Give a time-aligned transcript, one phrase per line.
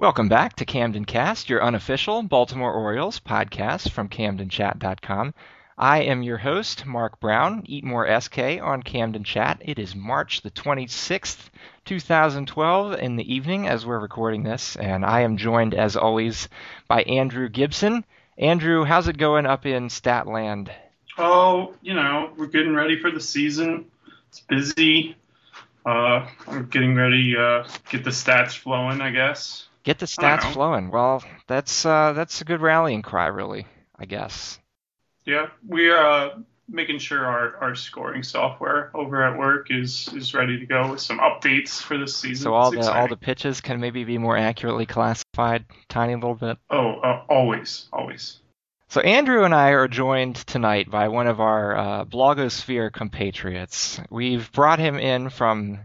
[0.00, 5.34] Welcome back to Camden Cast, your unofficial Baltimore Orioles podcast from CamdenChat.com.
[5.76, 9.60] I am your host, Mark Brown, Eat More SK on Camden Chat.
[9.60, 11.48] It is March the 26th,
[11.84, 16.48] 2012, in the evening as we're recording this, and I am joined, as always,
[16.86, 18.04] by Andrew Gibson.
[18.38, 20.68] Andrew, how's it going up in Statland?
[21.18, 23.86] Oh, you know, we're getting ready for the season.
[24.28, 25.16] It's busy.
[25.84, 29.68] Uh, I'm getting ready uh get the stats flowing, I guess.
[29.88, 30.90] Get the stats flowing.
[30.90, 33.64] Well, that's uh, that's a good rallying cry, really.
[33.98, 34.58] I guess.
[35.24, 36.38] Yeah, we are uh,
[36.68, 41.00] making sure our, our scoring software over at work is is ready to go with
[41.00, 42.44] some updates for this season.
[42.44, 43.00] So all it's the exciting.
[43.00, 46.58] all the pitches can maybe be more accurately classified, tiny little bit.
[46.68, 48.40] Oh, uh, always, always.
[48.88, 54.02] So Andrew and I are joined tonight by one of our uh, blogosphere compatriots.
[54.10, 55.78] We've brought him in from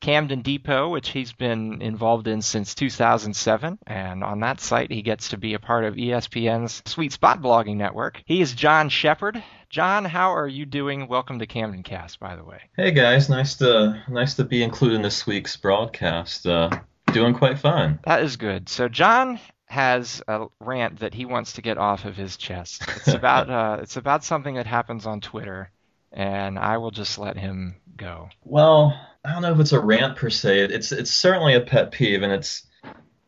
[0.00, 3.78] Camden Depot, which he's been involved in since 2007.
[3.86, 7.76] And on that site, he gets to be a part of ESPN's Sweet Spot blogging
[7.76, 8.22] network.
[8.24, 9.42] He is John Shepard.
[9.70, 11.08] John, how are you doing?
[11.08, 12.60] Welcome to Camden Cast, by the way.
[12.76, 16.46] Hey guys, nice to nice to be included in this week's broadcast.
[16.46, 16.70] Uh,
[17.12, 17.98] doing quite fine.
[18.04, 18.68] That is good.
[18.68, 22.82] So John has a rant that he wants to get off of his chest.
[22.96, 25.70] It's about uh, it's about something that happens on Twitter,
[26.12, 28.30] and I will just let him go.
[28.44, 30.60] Well, I don't know if it's a rant per se.
[30.60, 32.66] It's it's certainly a pet peeve, and it's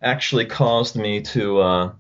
[0.00, 1.92] actually caused me to uh,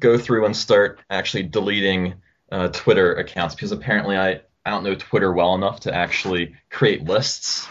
[0.00, 2.14] go through and start actually deleting
[2.50, 7.04] uh, Twitter accounts because apparently I I don't know Twitter well enough to actually create
[7.04, 7.68] lists.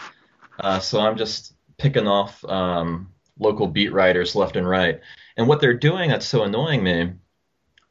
[0.58, 5.02] Uh, so I'm just picking off um, local beat writers left and right.
[5.36, 7.12] And what they're doing that's so annoying me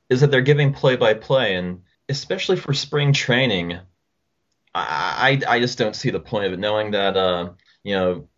[0.09, 3.79] is that they're giving play by play, and especially for spring training,
[4.75, 6.59] I, I just don't see the point of it.
[6.59, 7.51] Knowing that uh,
[7.87, 8.29] you know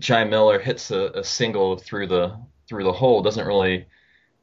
[0.00, 3.86] Jai Miller hits a, a, single through the through the hole doesn't really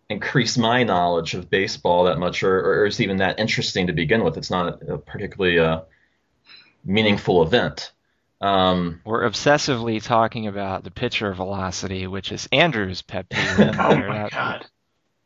[0.07, 4.23] increase my knowledge of baseball that much, or, or is even that interesting to begin
[4.23, 4.37] with.
[4.37, 5.81] It's not a, a particularly uh,
[6.83, 7.91] meaningful event.
[8.39, 13.59] Um, We're obsessively talking about the pitcher velocity, which is Andrew's pet peeve.
[13.59, 14.67] oh my god!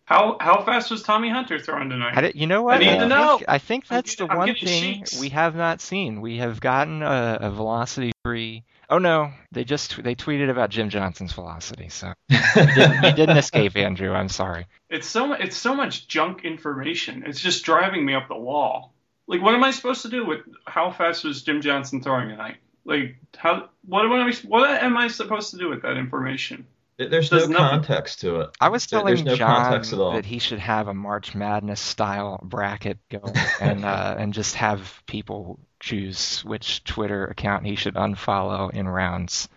[0.05, 2.21] How how fast was Tommy Hunter throwing tonight?
[2.21, 2.75] Did, you know what?
[2.75, 3.37] I need uh, to know.
[3.39, 5.19] Think, I think that's I'm the I'm one thing sheets.
[5.19, 6.21] we have not seen.
[6.21, 8.63] We have gotten a, a velocity free.
[8.89, 13.37] Oh no, they just they tweeted about Jim Johnson's velocity, so you, didn't, you didn't
[13.37, 14.13] escape, Andrew.
[14.13, 14.65] I'm sorry.
[14.89, 17.23] It's so it's so much junk information.
[17.25, 18.93] It's just driving me up the wall.
[19.27, 22.57] Like, what am I supposed to do with how fast was Jim Johnson throwing tonight?
[22.83, 26.65] Like, how what am I what am I supposed to do with that information?
[26.97, 28.49] There's no context to it.
[28.59, 33.35] I was telling no John that he should have a March Madness style bracket going
[33.61, 39.49] and uh, and just have people choose which Twitter account he should unfollow in rounds.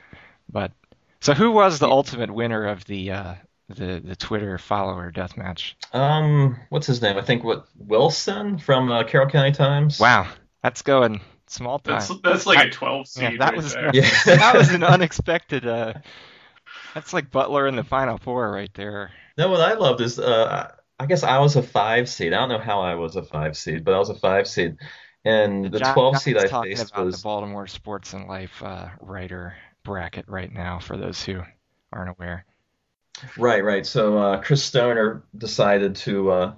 [0.51, 0.73] But
[1.21, 3.35] so who was the ultimate winner of the uh,
[3.69, 5.75] the the Twitter follower deathmatch?
[5.93, 7.17] Um, what's his name?
[7.17, 9.99] I think what Wilson from uh, Carroll County Times.
[9.99, 10.29] Wow,
[10.63, 11.99] that's going small time.
[11.99, 13.23] That's, that's like a 12 seed.
[13.23, 14.11] Yeah, that right was yeah.
[14.27, 15.67] that was an unexpected.
[15.67, 15.95] Uh,
[16.95, 19.11] that's like Butler in the Final Four right there.
[19.39, 22.33] No, what I loved is uh, I guess I was a five seed.
[22.33, 24.77] I don't know how I was a five seed, but I was a five seed,
[25.25, 28.89] and the John, 12 seed I faced about was the Baltimore Sports and Life uh,
[29.01, 30.79] writer bracket right now.
[30.79, 31.43] For those who
[31.93, 32.45] aren't aware.
[33.37, 33.87] Right, right.
[33.87, 36.55] So uh, Chris Stoner decided to uh,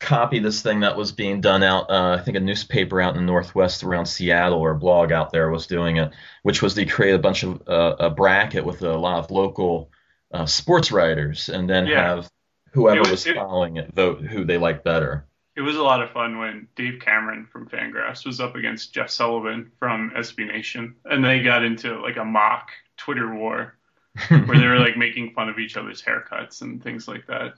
[0.00, 1.90] copy this thing that was being done out.
[1.90, 5.32] Uh, I think a newspaper out in the northwest around Seattle or a blog out
[5.32, 6.12] there was doing it,
[6.42, 9.90] which was to create a bunch of uh, a bracket with a lot of local
[10.32, 12.14] uh, sports writers, and then yeah.
[12.14, 12.30] have
[12.72, 15.26] whoever was, was, following it vote who they liked better.
[15.58, 19.10] It was a lot of fun when Dave Cameron from Fangraphs was up against Jeff
[19.10, 23.76] Sullivan from SB Nation, and they got into like a mock Twitter war
[24.28, 27.54] where they were like making fun of each other's haircuts and things like that.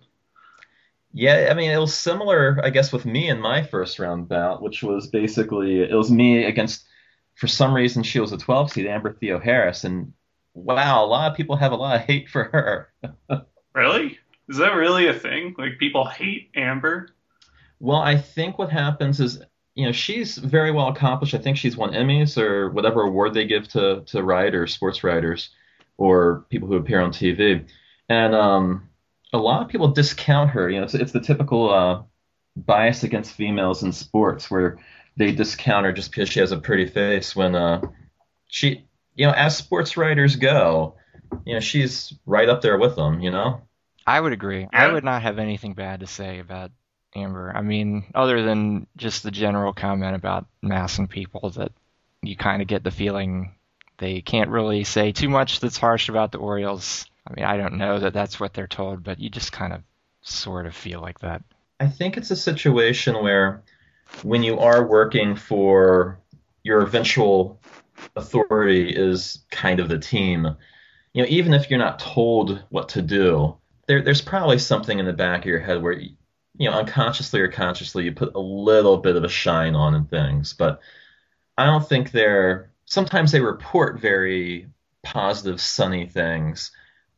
[1.12, 4.62] Yeah, I mean, it was similar, I guess, with me in my first round bout,
[4.62, 6.86] which was basically it was me against,
[7.34, 10.14] for some reason, she was a 12 seed, Amber Theoharis, and
[10.54, 12.92] wow, a lot of people have a lot of hate for her.
[13.74, 14.18] really?
[14.48, 15.54] Is that really a thing?
[15.58, 17.10] Like people hate Amber?
[17.80, 19.42] Well, I think what happens is,
[19.74, 21.34] you know, she's very well accomplished.
[21.34, 25.50] I think she's won Emmys or whatever award they give to to writers, sports writers,
[25.96, 27.66] or people who appear on TV,
[28.08, 28.90] and um
[29.32, 30.68] a lot of people discount her.
[30.68, 32.02] You know, it's, it's the typical uh,
[32.56, 34.78] bias against females in sports where
[35.16, 37.34] they discount her just because she has a pretty face.
[37.36, 37.80] When uh,
[38.46, 40.96] she, you know, as sports writers go,
[41.46, 43.20] you know, she's right up there with them.
[43.20, 43.62] You know.
[44.06, 44.62] I would agree.
[44.62, 44.68] Yeah.
[44.72, 46.72] I would not have anything bad to say about
[47.14, 47.52] Amber.
[47.54, 51.72] I mean, other than just the general comment about MASN people that
[52.22, 53.54] you kind of get the feeling
[53.98, 57.78] they can't really say too much that's harsh about the Orioles I mean, I don't
[57.78, 59.82] know that that's what they're told, but you just kind of
[60.22, 61.42] sort of feel like that.
[61.78, 63.62] I think it's a situation where
[64.22, 66.18] when you are working for
[66.62, 67.60] your eventual
[68.16, 70.56] authority is kind of the team,
[71.12, 75.06] you know, even if you're not told what to do, there, there's probably something in
[75.06, 76.00] the back of your head where,
[76.60, 80.08] you, know, unconsciously or consciously, you put a little bit of a shine on and
[80.08, 80.52] things.
[80.52, 80.80] But
[81.56, 82.70] I don't think they're.
[82.84, 84.68] Sometimes they report very
[85.02, 86.72] positive, sunny things,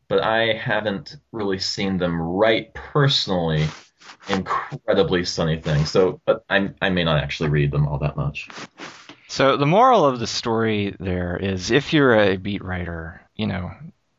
[0.09, 3.67] but I haven't really seen them write personally
[4.29, 5.91] incredibly sunny things.
[5.91, 8.49] So, but I, I may not actually read them all that much.
[9.29, 13.71] So the moral of the story there is if you're a beat writer, you know,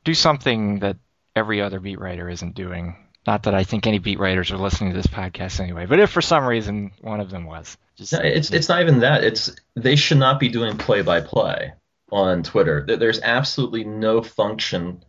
[0.03, 0.97] do something that
[1.35, 2.95] every other beat writer isn't doing.
[3.25, 6.09] Not that I think any beat writers are listening to this podcast anyway, but if
[6.09, 9.23] for some reason one of them was, just, no, it's it's not even that.
[9.23, 11.73] It's they should not be doing play by play
[12.11, 12.85] on Twitter.
[12.85, 15.03] There's absolutely no function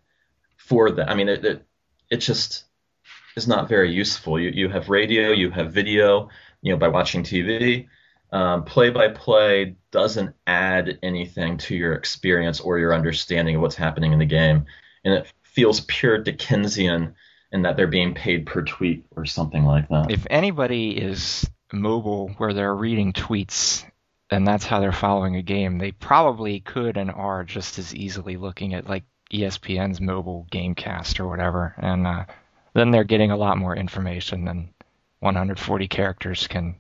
[0.57, 1.11] for that.
[1.11, 1.67] I mean, it, it,
[2.11, 2.65] it just
[3.37, 4.39] is not very useful.
[4.39, 6.29] You you have radio, you have video,
[6.63, 7.89] you know, by watching TV.
[8.33, 13.77] Um, play by play doesn't add anything to your experience or your understanding of what's
[13.77, 14.67] happening in the game,
[15.05, 17.15] and it feels pure Dickensian
[17.55, 20.11] in that they're being paid per tweet or something like that.
[20.11, 23.85] If anybody is mobile where they're reading tweets
[24.29, 28.37] and that's how they're following a game, they probably could and are just as easily
[28.37, 32.25] looking at like ESPN's mobile GameCast or whatever, and uh,
[32.75, 34.75] then they're getting a lot more information than
[35.21, 36.75] 140 characters can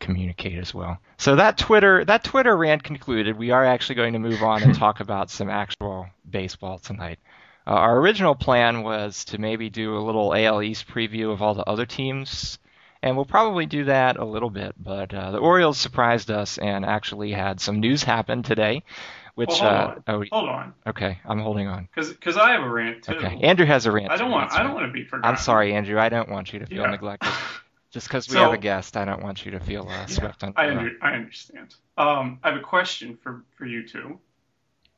[0.00, 0.98] communicate as well.
[1.18, 3.36] So that Twitter that Twitter rant concluded.
[3.36, 7.18] We are actually going to move on and talk about some actual baseball tonight.
[7.66, 11.54] Uh, our original plan was to maybe do a little AL East preview of all
[11.54, 12.58] the other teams,
[13.02, 14.74] and we'll probably do that a little bit.
[14.78, 18.82] But uh, the Orioles surprised us and actually had some news happen today.
[19.34, 20.02] Which well, hold, uh, on.
[20.06, 20.74] Oh, hold on.
[20.86, 21.88] Okay, I'm holding on.
[21.92, 23.14] Because I have a rant too.
[23.14, 24.12] Okay, Andrew has a rant.
[24.12, 25.28] I don't too, want I don't want to be forgotten.
[25.28, 25.98] I'm sorry, Andrew.
[25.98, 26.90] I don't want you to feel Yeah.
[26.90, 27.32] neglected.
[27.90, 30.44] Just because we So- have a guest, I don't want you to feel uh, swept
[30.44, 30.58] under.
[30.58, 31.74] I, under, I understand.
[31.98, 34.20] Um, I have a question for, for you two.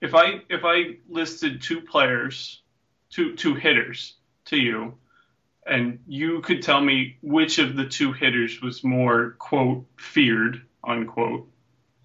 [0.00, 2.62] If I if I listed two players,
[3.10, 4.14] two two hitters
[4.46, 4.94] to you,
[5.66, 11.48] and you could tell me which of the two hitters was more quote feared unquote,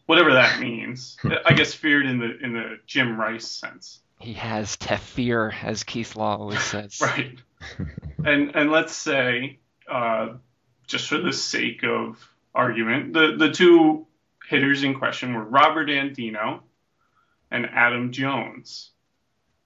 [0.05, 1.17] whatever that means.
[1.45, 6.15] I guess feared in the in the Jim Rice sense, He has tefir, as Keith
[6.15, 6.99] Law always says.
[7.01, 7.37] right?
[8.25, 9.59] and and let's say,
[9.89, 10.35] uh,
[10.87, 14.07] just for the sake of argument, the the two
[14.49, 16.61] hitters in question were Robert Andino
[17.51, 18.91] and Adam Jones.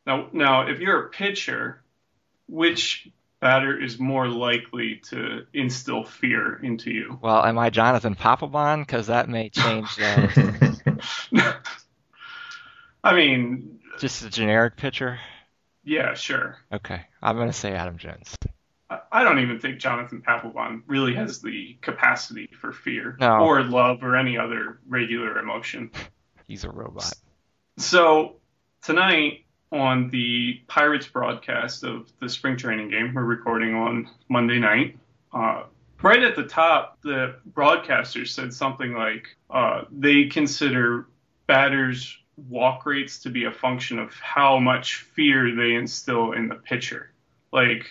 [0.06, 1.84] Now, now, if you're a pitcher,
[2.48, 3.08] which
[3.40, 7.20] batter is more likely to instill fear into you?
[7.22, 8.82] Well, am I Jonathan Papelbon?
[8.82, 10.76] Because that may change that.
[13.04, 15.20] I mean, Just a generic pitcher.
[15.84, 16.58] yeah, sure.
[16.74, 18.36] Okay, I'm gonna say Adam Jones.
[19.12, 23.40] I- don't even think Jonathan Papelbon really has the capacity for fear No.
[23.40, 25.90] or love or any other regular emotion.
[26.48, 27.12] He's a robot.
[27.78, 28.38] So
[28.82, 34.98] tonight on the Pirates broadcast of the spring training game, we're recording on Monday night.
[35.34, 35.64] Uh,
[36.02, 41.08] right at the top, the broadcaster said something like uh, they consider
[41.48, 42.18] batters'
[42.50, 47.12] walk rates to be a function of how much fear they instill in the pitcher.
[47.52, 47.88] Like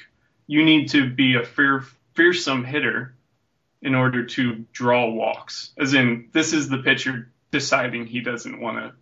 [0.47, 1.85] you need to be a fear,
[2.15, 3.17] fearsome hitter
[3.83, 5.73] in order to draw walks.
[5.77, 8.95] As in, this is the pitcher deciding he doesn't want to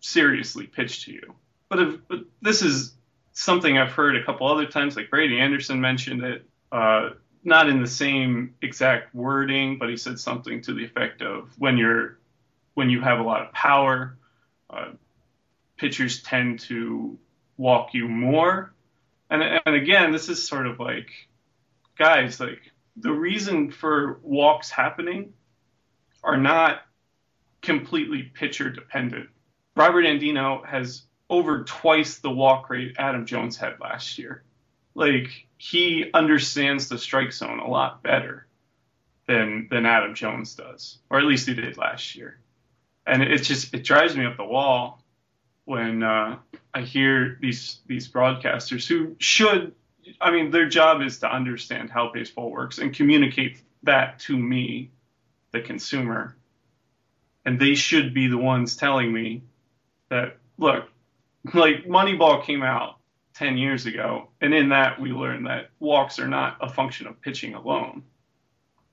[0.00, 1.34] seriously pitch to you.
[1.68, 2.94] But, if, but this is
[3.32, 7.10] something I've heard a couple other times, like Brady Anderson mentioned it, uh,
[7.44, 11.78] not in the same exact wording, but he said something to the effect of when
[11.78, 12.18] you're
[12.74, 14.16] when you have a lot of power,
[14.68, 14.90] uh,
[15.76, 17.18] pitchers tend to
[17.56, 18.74] walk you more.
[19.30, 21.10] And and again, this is sort of like,
[21.98, 22.60] guys, like
[22.96, 25.32] the reason for walks happening
[26.22, 26.82] are not
[27.62, 29.28] completely pitcher dependent.
[29.76, 34.42] Robert Andino has over twice the walk rate Adam Jones had last year.
[34.94, 38.46] Like he understands the strike zone a lot better
[39.26, 42.40] than than Adam Jones does, or at least he did last year.
[43.06, 45.02] And it just it drives me up the wall
[45.64, 46.36] when uh,
[46.74, 49.72] I hear these these broadcasters who should,
[50.20, 54.90] I mean, their job is to understand how baseball works and communicate that to me,
[55.52, 56.36] the consumer.
[57.44, 59.42] And they should be the ones telling me
[60.10, 60.84] that look,
[61.54, 62.96] like Moneyball came out
[63.34, 67.20] 10 years ago, and in that we learned that walks are not a function of
[67.22, 68.02] pitching alone.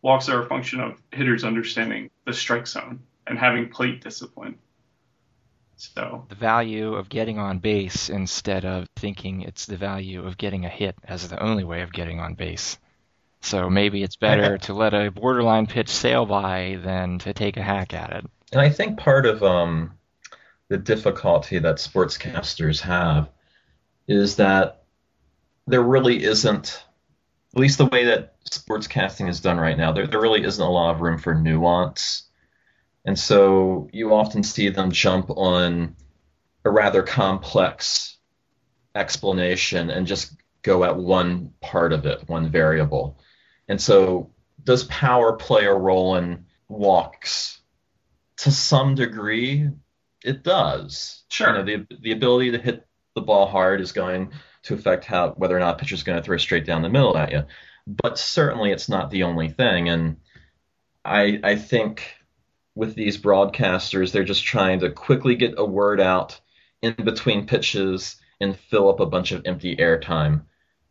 [0.01, 4.57] Walks are a function of hitters understanding the strike zone and having plate discipline.
[5.75, 10.65] So the value of getting on base instead of thinking it's the value of getting
[10.65, 12.77] a hit as the only way of getting on base.
[13.41, 17.61] So maybe it's better to let a borderline pitch sail by than to take a
[17.61, 18.25] hack at it.
[18.51, 19.96] And I think part of um,
[20.69, 23.29] the difficulty that sportscasters have
[24.07, 24.83] is that
[25.65, 26.83] there really isn't,
[27.53, 30.69] at least the way that sportscasting is done right now, there, there really isn't a
[30.69, 32.23] lot of room for nuance.
[33.05, 35.95] And so you often see them jump on
[36.65, 38.17] a rather complex
[38.95, 43.19] explanation and just go at one part of it, one variable.
[43.69, 44.31] And so
[44.63, 47.59] does power play a role in walks?
[48.37, 49.69] To some degree,
[50.23, 51.23] it does.
[51.29, 51.49] Sure.
[51.49, 54.31] You know, the the ability to hit the ball hard is going
[54.63, 57.17] to affect how whether or not a pitcher's going to throw straight down the middle
[57.17, 57.43] at you.
[57.85, 59.89] But certainly, it's not the only thing.
[59.89, 60.17] And
[61.05, 62.03] I I think
[62.75, 66.39] with these broadcasters, they're just trying to quickly get a word out
[66.81, 70.43] in between pitches and fill up a bunch of empty airtime.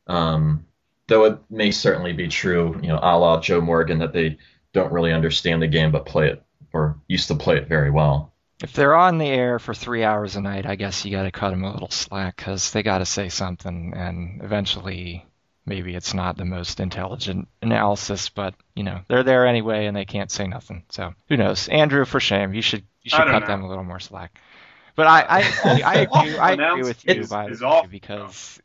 [0.09, 0.67] Um,
[1.07, 4.39] though it may certainly be true, you know, a la Joe Morgan, that they
[4.73, 6.43] don't really understand the game but play it
[6.73, 8.35] or used to play it very well.
[8.63, 11.31] If they're on the air for three hours a night, I guess you got to
[11.31, 15.27] cut them a little slack because they got to say something, and eventually
[15.67, 20.05] maybe it's not the most intelligent analysis, but you know they're there anyway and they
[20.05, 20.85] can't say nothing.
[20.89, 21.69] So who knows?
[21.69, 23.47] Andrew, for shame, you should you should cut know.
[23.47, 24.39] them a little more slack.
[24.95, 28.61] But I I, I, agree I agree with you it's, by it's off, because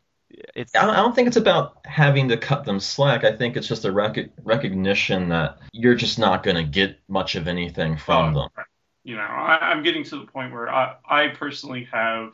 [0.56, 0.76] it's.
[0.76, 3.24] I don't think it's about having to cut them slack.
[3.24, 7.36] I think it's just a rec- recognition that you're just not going to get much
[7.36, 8.50] of anything from them.
[9.04, 12.34] You know, I, am getting to the point where I, I personally have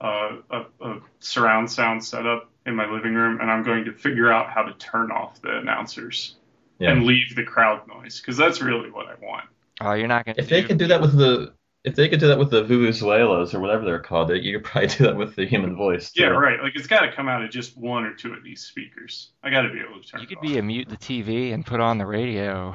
[0.00, 4.30] uh, a, a surround sound setup in my living room, and I'm going to figure
[4.30, 6.36] out how to turn off the announcers
[6.78, 6.90] yeah.
[6.90, 9.46] and leave the crowd noise because that's really what I want.
[9.80, 10.36] Oh, you're not gonna.
[10.38, 11.52] If they could do that with the
[11.84, 14.88] if they could do that with the vuvuzelas or whatever they're called, you could probably
[14.98, 16.12] do that with the human voice.
[16.12, 16.22] Too.
[16.22, 16.60] Yeah, right.
[16.62, 19.30] Like it's got to come out of just one or two of these speakers.
[19.42, 20.20] I got to be able to turn.
[20.20, 20.42] You could off.
[20.42, 22.74] be a mute the TV and put on the radio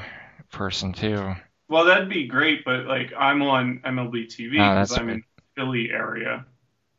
[0.52, 1.36] person too.
[1.74, 5.24] Well, that'd be great, but like I'm on MLB TV because oh, I'm in
[5.56, 6.46] Philly area,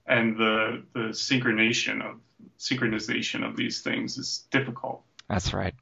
[0.05, 2.17] and the the synchronization of
[2.59, 5.05] synchronization of these things is difficult.
[5.29, 5.75] That's right.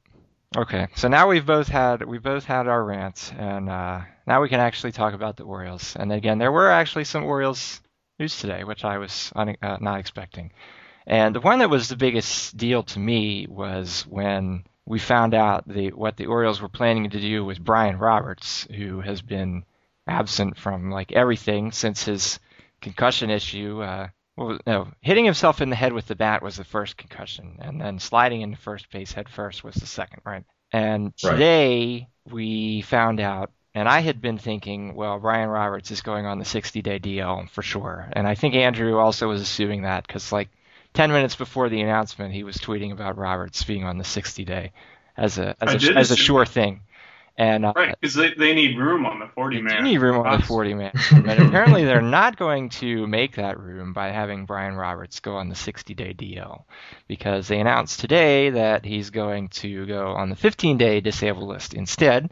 [0.55, 4.49] Okay, so now we've both had we both had our rants, and uh, now we
[4.49, 5.95] can actually talk about the Orioles.
[5.95, 7.81] And again, there were actually some Orioles
[8.19, 10.51] news today, which I was un- uh, not expecting.
[11.07, 15.67] And the one that was the biggest deal to me was when we found out
[15.67, 19.63] the what the Orioles were planning to do with Brian Roberts, who has been
[20.07, 22.39] absent from like everything since his
[22.81, 23.81] concussion issue.
[23.81, 27.57] Uh, well, no, hitting himself in the head with the bat was the first concussion,
[27.59, 30.43] and then sliding into first base head first was the second, right?
[30.71, 32.33] And today right.
[32.33, 36.45] we found out, and I had been thinking, well, Brian Roberts is going on the
[36.45, 40.49] 60-day DL for sure, and I think Andrew also was assuming that because like
[40.93, 44.71] 10 minutes before the announcement, he was tweeting about Roberts being on the 60-day
[45.17, 46.81] as a as a, as a sure thing.
[47.35, 49.83] And uh, right, because they, they need room on the 40 man.
[49.83, 50.91] They need room on the 40 man.
[51.25, 55.49] but apparently, they're not going to make that room by having Brian Roberts go on
[55.49, 56.63] the 60 day DL,
[57.07, 61.73] because they announced today that he's going to go on the 15 day disabled list
[61.73, 62.29] instead,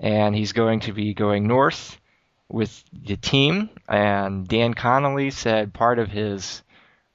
[0.00, 2.00] and he's going to be going north
[2.48, 3.68] with the team.
[3.86, 6.62] And Dan Connolly said part of his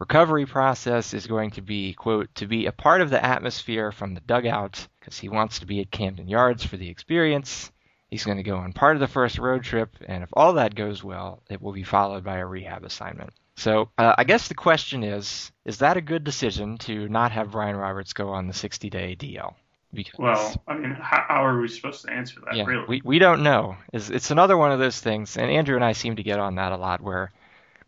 [0.04, 4.14] recovery process is going to be, quote, to be a part of the atmosphere from
[4.14, 7.72] the dugout because he wants to be at Camden Yards for the experience.
[8.10, 10.76] He's going to go on part of the first road trip, and if all that
[10.76, 13.30] goes well, it will be followed by a rehab assignment.
[13.56, 17.52] So uh, I guess the question is: Is that a good decision to not have
[17.52, 19.54] Brian Roberts go on the 60-day DL?
[19.94, 22.58] Because, well, I mean, how, how, are we supposed to answer that?
[22.58, 23.78] Yeah, really, we we don't know.
[23.94, 26.56] It's, it's another one of those things, and Andrew and I seem to get on
[26.56, 27.32] that a lot, where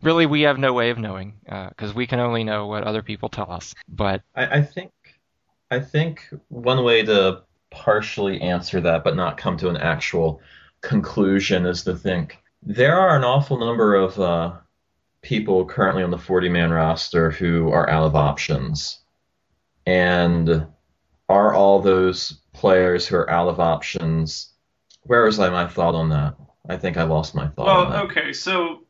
[0.06, 3.02] really we have no way of knowing because uh, we can only know what other
[3.02, 3.74] people tell us.
[3.88, 4.92] But I, I think
[5.70, 10.40] I think one way to partially answer that, but not come to an actual
[10.80, 14.52] conclusion, is to think there are an awful number of uh,
[15.22, 19.00] people currently on the 40 man roster who are out of options.
[19.86, 20.66] And
[21.28, 24.52] are all those players who are out of options?
[25.02, 26.36] Where was I, my thought on that?
[26.68, 27.66] I think I lost my thought.
[27.66, 28.85] Well, okay, so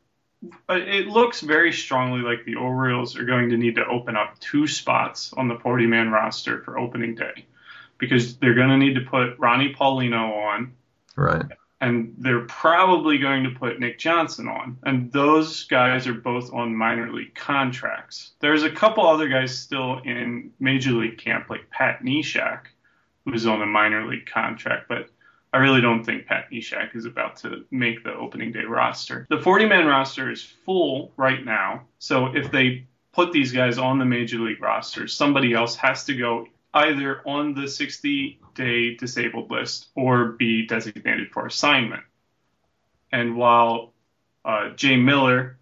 [0.69, 4.67] it looks very strongly like the Orioles are going to need to open up two
[4.67, 7.45] spots on the 40 man roster for opening day
[7.97, 10.73] because they're going to need to put Ronnie Paulino on.
[11.15, 11.45] Right.
[11.79, 14.77] And they're probably going to put Nick Johnson on.
[14.83, 18.31] And those guys are both on minor league contracts.
[18.39, 22.61] There's a couple other guys still in major league camp, like Pat Neshek,
[23.25, 24.87] who's on a minor league contract.
[24.87, 25.09] But
[25.57, 29.25] I really don't think Pat Neshek is about to make the opening day roster.
[29.31, 31.87] The 40 man roster is full right now.
[31.97, 36.15] So if they put these guys on the major league roster, somebody else has to
[36.15, 36.45] go
[36.75, 42.03] either on the 60 day disabled list or be designated for assignment.
[43.11, 43.93] And while
[44.45, 45.57] uh, Jai Miller,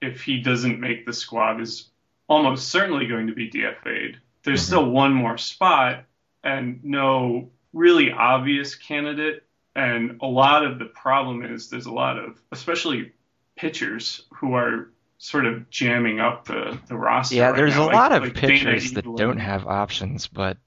[0.00, 1.88] if he doesn't make the squad, is
[2.28, 4.66] almost certainly going to be DFA'd, there's mm-hmm.
[4.66, 6.04] still one more spot
[6.44, 9.44] and no really obvious candidate.
[9.74, 13.12] And a lot of the problem is there's a lot of, especially
[13.56, 17.36] pitchers, who are sort of jamming up the, the roster.
[17.36, 17.84] Yeah, right there's now.
[17.84, 20.58] a like, lot of like pitchers that don't have options, but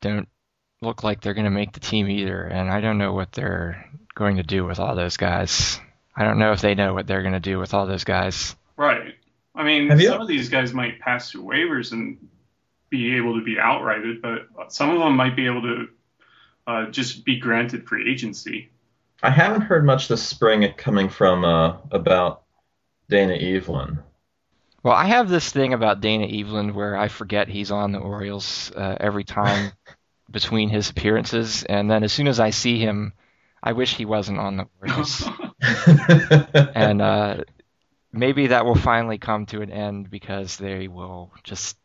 [0.00, 0.28] don't
[0.80, 2.44] look like they're going to make the team either.
[2.44, 5.80] And I don't know what they're going to do with all those guys.
[6.14, 8.54] I don't know if they know what they're going to do with all those guys.
[8.76, 9.14] Right.
[9.54, 12.28] I mean, Have you- some of these guys might pass through waivers and
[12.90, 15.88] be able to be outrighted, but some of them might be able to
[16.68, 18.70] uh, just be granted free agency.
[19.22, 22.42] I haven't heard much this spring coming from uh, about
[23.08, 24.02] Dana Eveland.
[24.82, 28.70] Well, I have this thing about Dana Eveland where I forget he's on the Orioles
[28.76, 29.72] uh, every time
[30.30, 33.14] between his appearances, and then as soon as I see him,
[33.62, 35.26] I wish he wasn't on the Orioles.
[36.74, 37.44] and uh,
[38.12, 41.78] maybe that will finally come to an end because they will just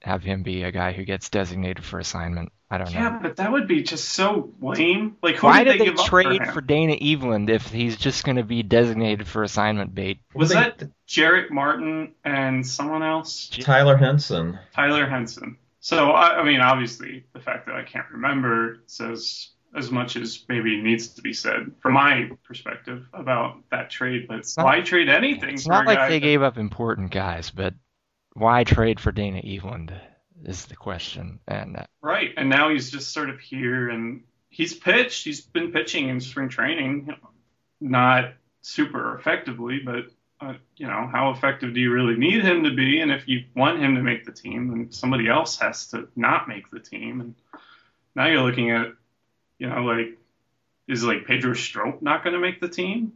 [0.00, 2.50] have him be a guy who gets designated for assignment.
[2.72, 3.18] I don't yeah, know.
[3.20, 5.18] but that would be just so lame.
[5.22, 7.68] Like, who Why did did they, they give up trade for, for Dana Eveland if
[7.68, 10.20] he's just going to be designated for assignment bait?
[10.34, 13.48] Was They- that Jarret Martin and someone else?
[13.60, 14.58] Tyler Henson?
[14.74, 15.58] Tyler Henson.
[15.80, 20.42] So, I, I mean, obviously, the fact that I can't remember says as much as
[20.48, 24.28] maybe needs to be said from my perspective about that trade.
[24.28, 26.56] But not- why trade anything It's for not a like guy they that- gave up
[26.56, 27.74] important guys, but
[28.32, 29.92] why trade for Dana Eveland
[30.44, 31.40] is the question.
[31.46, 35.24] And uh, Right, and now he's just sort of here, and he's pitched.
[35.24, 37.14] He's been pitching in spring training,
[37.80, 40.06] not super effectively, but
[40.40, 43.00] uh, you know, how effective do you really need him to be?
[43.00, 46.48] And if you want him to make the team, then somebody else has to not
[46.48, 47.20] make the team.
[47.20, 47.34] And
[48.16, 48.88] now you're looking at,
[49.58, 50.18] you know, like
[50.88, 53.12] is like Pedro Strop not going to make the team?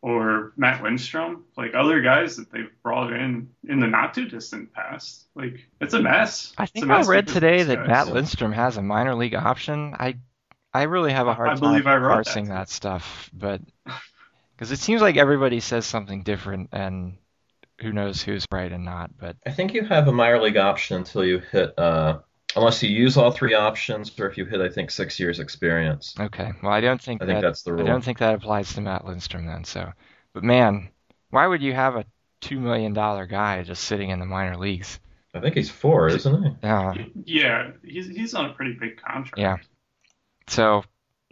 [0.00, 4.72] Or Matt Lindstrom, like other guys that they've brought in in the not too distant
[4.72, 6.56] past, like it's a mess.
[6.56, 7.86] I It's a think I read because today that guys.
[7.86, 9.94] Matt Lindstrom has a minor league option.
[9.98, 10.18] I
[10.72, 13.60] I really have a hard I time believe I wrote that parsing that, stuff, but
[14.56, 17.18] because it seems like everybody says something different, and
[17.80, 19.16] who knows who's right and not.
[19.18, 22.20] But I think you have a minor league option until you hit, uh,
[22.56, 26.14] unless you use all three options, or if you hit, I think, six years experience.
[26.18, 27.82] okay, well I don't think I think that that's the rule.
[27.82, 29.64] I don't think that applies to Matt Lindstrom then.
[29.64, 29.92] So,
[30.32, 30.90] but man,
[31.30, 32.04] why would you have a
[32.40, 35.00] two million dollar guy just sitting in the minor leagues?
[35.34, 36.50] I think he's four, isn't he?
[36.62, 36.94] Yeah.
[37.24, 39.38] Yeah, he's he's on a pretty big contract.
[39.38, 39.56] Yeah.
[40.48, 40.84] So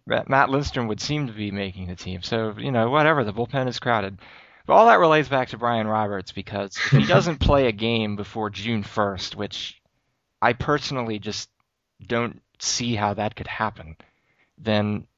[0.07, 2.23] Matt Lindstrom would seem to be making the team.
[2.23, 4.19] So, you know, whatever, the bullpen is crowded.
[4.67, 8.17] But all that relates back to Brian Roberts because if he doesn't play a game
[8.17, 9.81] before June 1st, which
[10.47, 11.51] I personally just
[12.07, 13.97] don't see how that could happen,
[14.57, 15.09] then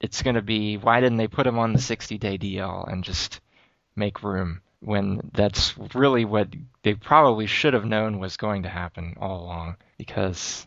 [0.00, 3.04] it's going to be why didn't they put him on the 60 day DL and
[3.04, 3.40] just
[3.94, 6.48] make room when that's really what
[6.82, 9.76] they probably should have known was going to happen all along?
[9.98, 10.66] Because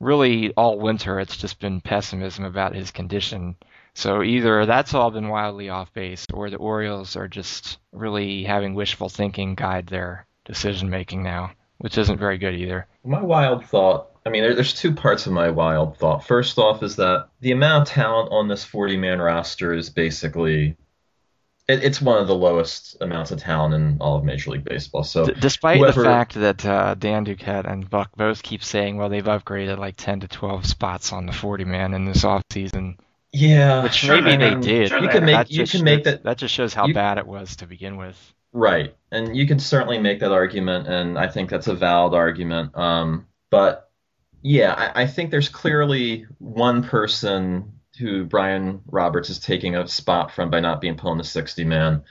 [0.00, 3.54] really all winter it's just been pessimism about his condition.
[3.92, 8.72] So either that's all been wildly off base or the Orioles are just really having
[8.72, 12.86] wishful thinking guide their decision making now, which isn't very good either.
[13.04, 16.26] My wild thought, I mean, there, there's two parts of my wild thought.
[16.26, 20.76] First off, is that the amount of talent on this 40 man roster is basically.
[21.68, 25.02] It, it's one of the lowest amounts of talent in all of Major League Baseball.
[25.02, 28.96] So D- despite whoever- the fact that uh, Dan Duquette and Buck both keep saying,
[28.96, 32.98] well, they've upgraded like 10 to 12 spots on the 40 man in this offseason,
[33.32, 34.88] yeah, which sure maybe they they did.
[34.90, 36.86] Sure you can make that you just can make shows- that that just shows how
[36.86, 38.16] you- bad it was to begin with.
[38.56, 42.74] Right, and you can certainly make that argument, and I think that's a valid argument.
[42.74, 43.90] Um, but
[44.40, 50.32] yeah, I, I think there's clearly one person who Brian Roberts is taking a spot
[50.32, 52.04] from by not being put on the 60 man,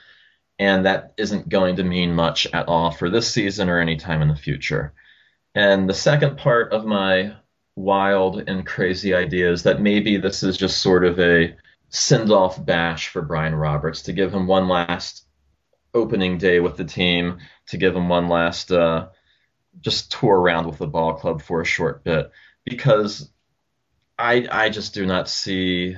[0.56, 4.22] and that isn't going to mean much at all for this season or any time
[4.22, 4.92] in the future.
[5.56, 7.34] And the second part of my
[7.74, 11.56] wild and crazy idea is that maybe this is just sort of a
[11.88, 15.25] send off bash for Brian Roberts to give him one last
[15.96, 19.08] opening day with the team to give him one last uh,
[19.80, 22.30] just tour around with the ball club for a short bit
[22.64, 23.30] because
[24.18, 25.96] I I just do not see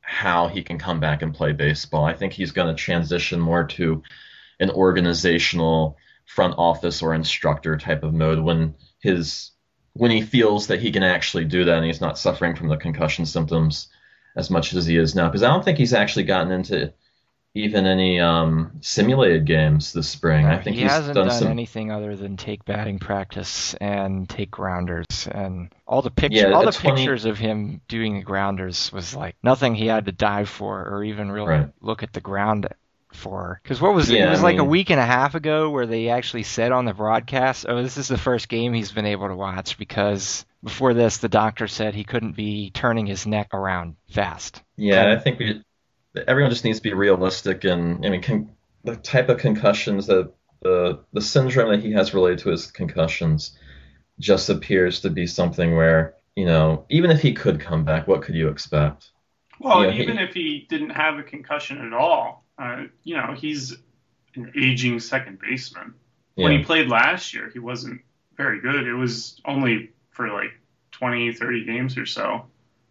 [0.00, 2.04] how he can come back and play baseball.
[2.04, 4.02] I think he's going to transition more to
[4.60, 9.50] an organizational front office or instructor type of mode when his
[9.94, 12.76] when he feels that he can actually do that and he's not suffering from the
[12.76, 13.88] concussion symptoms
[14.36, 16.92] as much as he is now because I don't think he's actually gotten into
[17.54, 20.44] even any um, simulated games this spring.
[20.46, 21.48] I think he he's hasn't done, done some.
[21.48, 26.60] anything other than take batting practice and take grounders, and all the pictures, Yeah, all
[26.60, 26.96] the that's funny.
[26.96, 31.04] pictures of him doing the grounders was like nothing he had to dive for or
[31.04, 31.68] even really Right.
[31.80, 32.66] look at the ground
[33.12, 33.60] for.
[33.62, 34.18] Because what was it?
[34.18, 36.72] Yeah, It was I like a week and a half ago where they actually said
[36.72, 40.44] on the broadcast, "Oh, this is the first game he's been able to watch because."
[40.64, 44.62] Before this, the doctor said he couldn't be turning his neck around fast.
[44.78, 45.62] Yeah, I think we
[46.28, 48.50] everyone just needs to be realistic and I mean con-
[48.84, 53.56] the type of concussions that the the syndrome that he has related to his concussions
[54.20, 58.22] just appears to be something where you know even if he could come back, what
[58.22, 59.10] could you expect?
[59.60, 63.34] Well, Yeah, he- even if he didn't have a concussion at all, uh, you know,
[63.36, 63.76] he's
[64.34, 65.94] an aging second baseman.
[66.34, 68.00] When he played last year, he wasn't
[68.36, 68.86] very good.
[68.86, 70.50] It was only for like
[70.90, 72.46] 20, 30 games or so.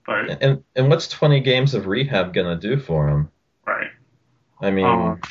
[0.05, 3.29] But, And and what's 20 games of rehab gonna do for him?
[3.65, 3.89] right.
[4.61, 5.21] I mean, Um,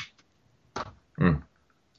[1.17, 1.35] Hmm.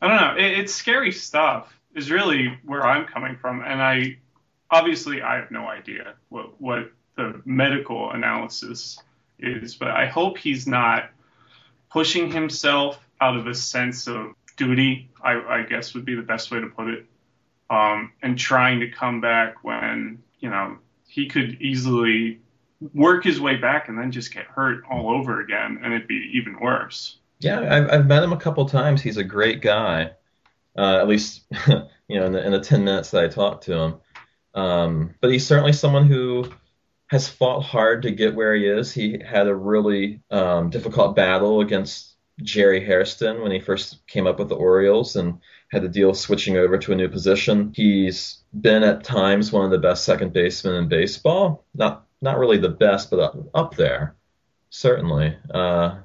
[0.03, 0.45] I don't know.
[0.45, 1.73] It, it's scary stuff.
[1.95, 4.19] Is really where I'm coming from, and I
[4.71, 8.99] obviously I have no idea what what the medical analysis
[9.39, 11.11] is, but I hope he's not
[11.91, 15.09] pushing himself out of a sense of duty.
[15.23, 17.07] I, I guess would be the best way to put it,
[17.71, 22.41] um, and trying to come back when you know he could easily
[22.93, 26.31] work his way back and then just get hurt all over again, and it'd be
[26.35, 27.19] even worse.
[27.41, 29.03] Yeah, I've, I've met him a couple times.
[29.03, 30.13] He's a great guy.
[30.77, 33.79] Uh, at least, you know, in the, in the 10 minutes that I talked to
[33.79, 33.95] him.
[34.55, 36.51] Um, but he's certainly someone who
[37.09, 38.93] has fought hard to get where he is.
[38.93, 44.39] He had a really um, difficult battle against Jerry Hairston when he first came up
[44.39, 45.39] with the Orioles and
[45.71, 47.73] had to deal switching over to a new position.
[47.75, 51.65] He's been at times one of the best second basemen in baseball.
[51.75, 54.17] Not not really the best, but up, up there,
[54.71, 55.37] certainly.
[55.53, 55.99] Uh,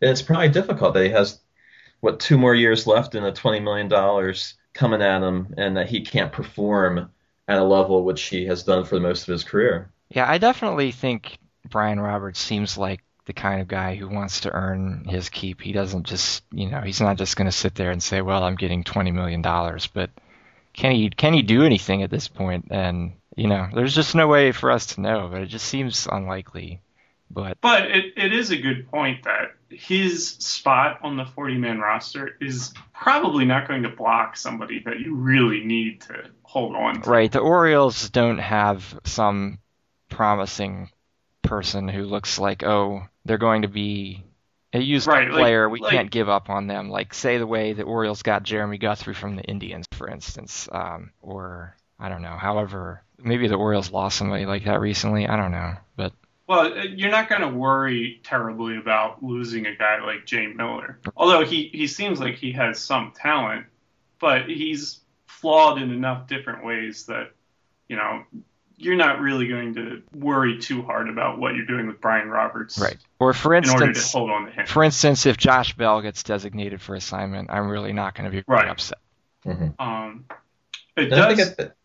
[0.00, 1.38] and it's probably difficult that he has
[2.00, 5.88] what two more years left and a twenty million dollars coming at him, and that
[5.88, 7.10] he can't perform
[7.46, 9.90] at a level which he has done for most of his career.
[10.08, 14.52] Yeah, I definitely think Brian Roberts seems like the kind of guy who wants to
[14.52, 15.60] earn his keep.
[15.60, 18.42] He doesn't just, you know, he's not just going to sit there and say, "Well,
[18.42, 20.10] I'm getting 20 million dollars," but
[20.72, 22.68] can he can he do anything at this point?
[22.70, 26.08] And you know, there's just no way for us to know, but it just seems
[26.10, 26.80] unlikely.
[27.30, 31.78] But But it, it is a good point that his spot on the 40 man
[31.80, 37.02] roster is probably not going to block somebody that you really need to hold on
[37.02, 37.10] to.
[37.10, 39.58] right, the Orioles don't have some
[40.08, 40.88] promising
[41.42, 44.24] person who looks like, "Oh, they're going to be
[44.72, 45.68] a useful Right, like- player.
[45.68, 48.78] we like- can't give up on them." Like say the way the Orioles got Jeremy
[48.78, 52.36] Guthrie from the Indians, for instance, um, or I don't know.
[52.36, 55.26] However, maybe the Orioles lost somebody like that recently.
[55.26, 56.12] I don't know, but
[56.46, 60.98] Well, uh, you're not going to worry terribly about losing a guy like Jai Miller.
[61.16, 63.66] Although he, he seems like he has some talent,
[64.20, 67.30] but he's flawed in enough different ways that,
[67.88, 68.24] you know,
[68.78, 72.78] you're not really going to worry too hard about what you're doing with Brian Roberts
[72.78, 72.96] right.
[73.18, 74.66] Or for in order to instance, hold on to him.
[74.66, 78.44] for instance, if Josh Bell gets designated for assignment, I'm really not going to be
[78.46, 78.58] Right.
[78.60, 78.98] really upset.
[79.46, 79.80] Mhm.
[79.80, 80.26] Um,
[80.96, 81.36] it And does.
[81.36, 81.76] think it,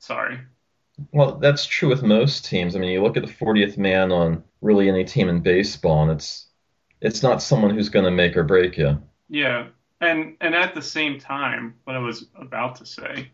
[0.00, 0.38] sorry.
[1.12, 2.74] Well, that's true with most teams.
[2.74, 6.10] I mean, you look at the 40th man on really any team in baseball, and
[6.10, 6.46] it's
[7.00, 9.00] it's not someone who's going to make or break you.
[9.28, 9.68] Yeah,
[10.00, 13.30] and and at the same time, what I was about to say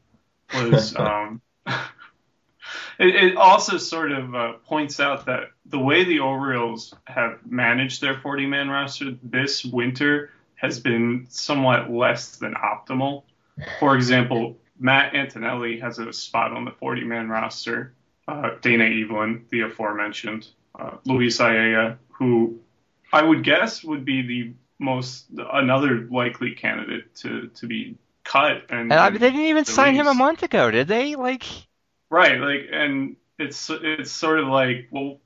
[0.55, 6.95] was, um, it, it also sort of uh, points out that the way the Orioles
[7.05, 13.25] have managed their 40-man roster this winter has been somewhat less than optimal.
[13.79, 17.95] For example, Matt Antonelli has a spot on the 40-man roster.
[18.27, 22.59] Uh, Dana Eveland, the aforementioned, uh, Luis Ayala, who
[23.13, 28.91] I would guess would be the most another likely candidate to to be cut and,
[28.91, 31.15] And I, they didn't even sign him a month ago, did they?
[31.15, 31.45] Like,
[32.15, 35.19] right like and it's it's sort of like well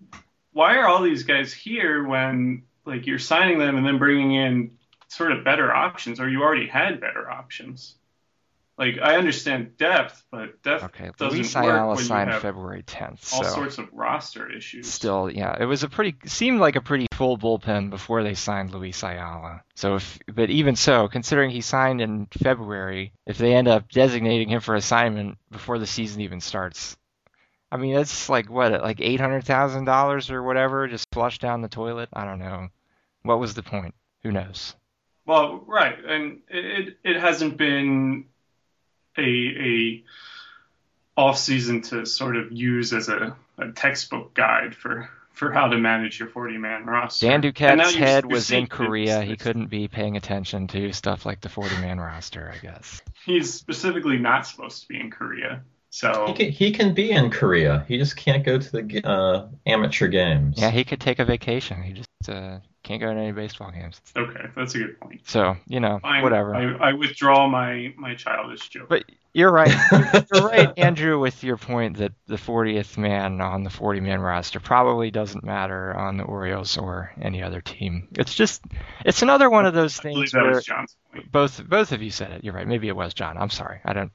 [0.53, 4.71] why are all these guys here when like you're signing them and then bringing in
[5.09, 7.95] sort of better options or you already had better options
[8.79, 12.43] like I understand depth but depth okay, doesn't Luis work Ayala when you signed have
[12.43, 16.77] February 10th, all sorts of roster issues still, yeah, it was a pretty seemed like
[16.77, 19.63] a pretty full bullpen before they signed Luis Ayala.
[19.75, 24.49] So, if but even so, considering he signed in February, if they end up designating
[24.49, 26.97] him for assignment before the season even starts,
[27.73, 31.61] I mean, that's like what, like eight hundred thousand dollars or whatever, just flushed down
[31.61, 32.09] the toilet.
[32.13, 32.69] I don't know.
[33.23, 33.95] What was the point?
[34.23, 34.77] Who knows?
[35.27, 38.27] Well, right, and it it hasn't been
[39.19, 40.05] a a
[41.17, 45.79] off season to sort of use as a, a textbook guide for for how to
[45.79, 47.29] manage your 40 man roster.
[47.29, 49.23] Dan Duquette's head was in Korea.
[49.23, 53.01] He couldn't be paying attention to stuff like the 40 man roster, I guess.
[53.25, 55.63] He's specifically not supposed to be in Korea.
[55.91, 57.85] So He can, he can be in Korea.
[57.89, 60.57] He just can't go to the uh, amateur games.
[60.59, 61.83] Yeah, he could take a vacation.
[61.83, 64.01] He just uh, can't go to any baseball games.
[64.17, 65.23] okay, that's a good point.
[65.25, 66.55] So, you know, Fine, whatever.
[66.55, 68.89] I, I withdraw my my childish joke.
[68.89, 69.73] But you're right.
[70.35, 74.59] You're right, Andrew, with your point that the 40th man on the 40 man roster
[74.59, 78.09] probably doesn't matter on the Orioles or any other team.
[78.13, 78.63] It's just,
[79.05, 81.31] it's another one of those I believe things that where was John's point.
[81.31, 82.43] both both of you said it.
[82.43, 82.67] You're right.
[82.67, 83.37] Maybe it was John.
[83.37, 83.81] I'm sorry.
[83.85, 84.11] I don't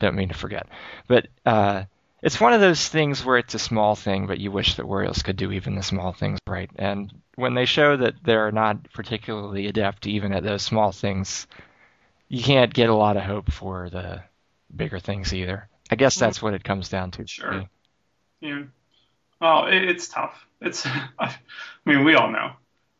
[0.00, 0.66] don't mean to forget.
[1.06, 1.84] But uh,
[2.22, 5.22] it's one of those things where it's a small thing, but you wish the Orioles
[5.22, 6.70] could do even the small things right.
[6.76, 11.46] And when they show that they're not particularly adept even at those small things,
[12.28, 14.22] you can't get a lot of hope for the
[14.74, 15.68] bigger things either.
[15.90, 17.26] I guess that's what it comes down to.
[17.26, 17.64] Sure.
[18.40, 18.62] Yeah.
[19.40, 20.46] Oh, it, it's tough.
[20.60, 20.86] It's.
[21.18, 21.34] I
[21.84, 22.52] mean, we all know.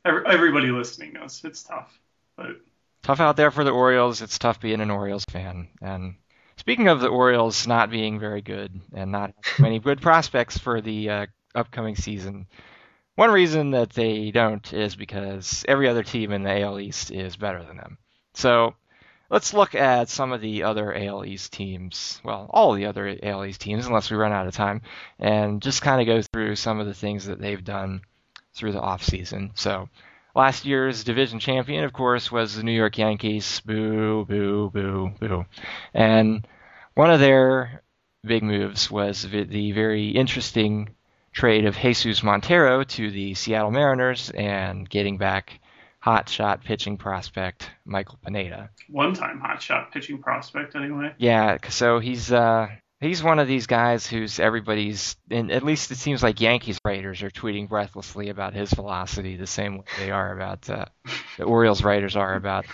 [0.05, 1.97] Every, everybody listening knows it's tough.
[2.37, 2.57] But
[3.03, 4.23] tough out there for the Orioles.
[4.23, 5.69] It's tough being an Orioles fan.
[5.81, 6.15] And
[6.61, 10.83] speaking of the Orioles not being very good and not having many good prospects for
[10.83, 12.47] the uh, upcoming season,
[13.15, 17.37] one reason that they don't is because every other team in the AL East is
[17.37, 17.97] better than them.
[18.35, 18.75] So
[19.31, 23.47] let's look at some of the other AL East teams, well, all the other AL
[23.47, 24.83] East teams, unless we run out of time,
[25.19, 28.03] and just kind of go through some of the things that they've done
[28.53, 29.53] through the offseason.
[29.55, 29.89] So
[30.35, 33.61] Last year's division champion, of course, was the New York Yankees.
[33.65, 35.45] Boo, boo, boo, boo.
[35.93, 36.47] And
[36.95, 37.83] one of their
[38.25, 40.91] big moves was the very interesting
[41.33, 45.61] trade of Jesus Montero to the Seattle Mariners and getting back
[46.01, 48.71] hot shot pitching prospect Michael Pineda.
[48.89, 51.15] one time hot shot pitching prospect anyway.
[51.19, 52.69] Yeah, so he's uh
[53.01, 57.23] he's one of these guys who's everybody's and at least it seems like Yankees writers
[57.23, 60.85] are tweeting breathlessly about his velocity the same way they are about uh,
[61.39, 62.67] the Orioles writers are about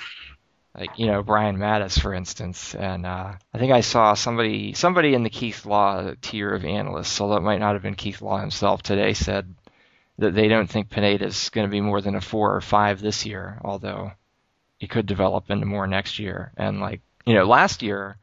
[0.77, 2.75] like you know Brian Matusz for instance.
[2.75, 7.21] And uh, I think I saw somebody somebody in the Keith Law tier of analysts
[7.21, 9.55] although it might not have been Keith Law himself today said
[10.19, 13.27] that they don't think Pineda's going to be more than a 4 or 5 this
[13.27, 14.13] year although
[14.79, 16.53] he could develop into more next year.
[16.57, 18.19] And like you know last year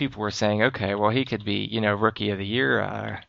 [0.00, 3.20] people were saying, okay, well, he could be, you know, rookie of the year uh,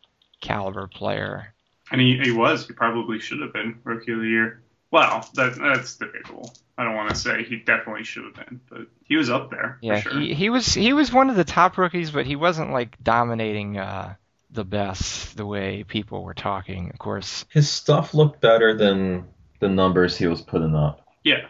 [0.42, 1.54] caliber player.
[1.92, 2.68] And he, he was.
[2.68, 4.64] He probably should have been rookie of the year.
[4.92, 6.54] Well, that, that's debatable.
[6.78, 9.80] I don't want to say he definitely should have been, but he was up there
[9.82, 10.14] Yeah, for sure.
[10.22, 13.78] he, he was he was one of the top rookies, but he wasn't like dominating
[13.78, 14.16] uh,
[14.52, 16.90] the best the way people were talking.
[16.92, 19.28] Of course, His stuff looked better than
[19.60, 21.06] the numbers he was putting up.
[21.24, 21.48] yeah,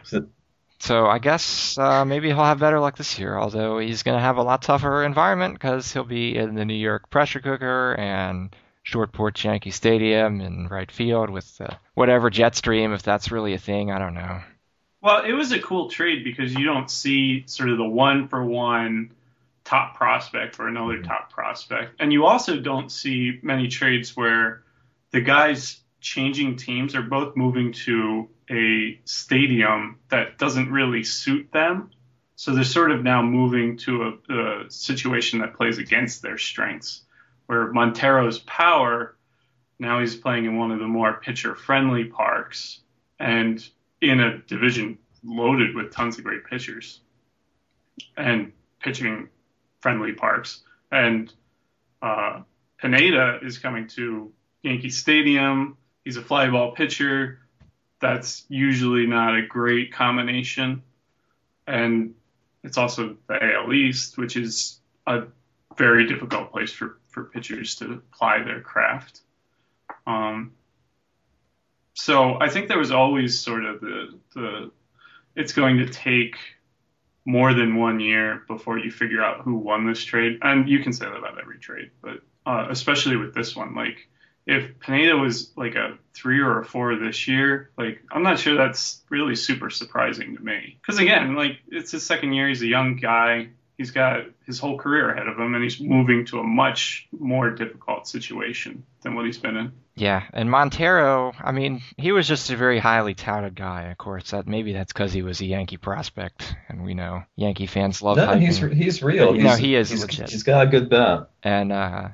[0.82, 3.38] so I guess uh, maybe he'll have better luck this year.
[3.38, 6.74] Although he's going to have a lot tougher environment because he'll be in the New
[6.74, 12.56] York pressure cooker and short porch Yankee Stadium in right field with uh, whatever jet
[12.56, 13.92] stream, if that's really a thing.
[13.92, 14.40] I don't know.
[15.00, 18.44] Well, it was a cool trade because you don't see sort of the one for
[18.44, 19.12] one
[19.62, 21.94] top prospect for another top prospect.
[22.00, 24.64] And you also don't see many trades where
[25.12, 31.90] the guys changing teams They're both moving to a stadium that doesn't really suit them.
[32.36, 37.02] So they're sort of now moving to a, a situation that plays against their strengths.
[37.46, 39.16] Where Montero's power,
[39.78, 42.80] now he's playing in one of the more pitcher friendly parks.
[43.18, 43.64] And
[44.00, 47.00] in a division loaded with tons of great pitchers
[48.16, 49.28] and pitching
[49.80, 50.60] friendly parks.
[50.90, 51.32] And
[52.02, 52.40] uh,
[52.78, 55.76] Pineda is coming to Yankee Stadium.
[56.04, 57.38] He's a fly ball pitcher.
[58.00, 60.82] That's usually not a great combination.
[61.66, 62.14] And
[62.64, 65.24] it's also the AL East, which is a
[65.76, 69.20] very difficult place for, for pitchers to apply their craft.
[70.06, 70.52] Um,
[71.94, 74.70] so I think there was always sort of the the
[75.36, 76.36] it's going to take
[77.24, 80.92] more than one year before you figure out who won this trade, and you can
[80.92, 84.08] say that about every trade, but uh, especially with this one, like
[84.46, 88.56] if Pineda was like a three or a four this year, like I'm not sure
[88.56, 90.78] that's really super surprising to me.
[90.80, 94.78] Because again, like it's his second year, he's a young guy, he's got his whole
[94.78, 99.24] career ahead of him, and he's moving to a much more difficult situation than what
[99.26, 99.72] he's been in.
[99.94, 103.90] Yeah, and Montero, I mean, he was just a very highly touted guy.
[103.90, 107.66] Of course, that maybe that's because he was a Yankee prospect, and we know Yankee
[107.66, 108.40] fans love No, hyping.
[108.40, 109.34] he's he's real.
[109.34, 110.30] No, he is He's, legit.
[110.30, 111.28] he's got a good bat.
[111.42, 112.08] and uh,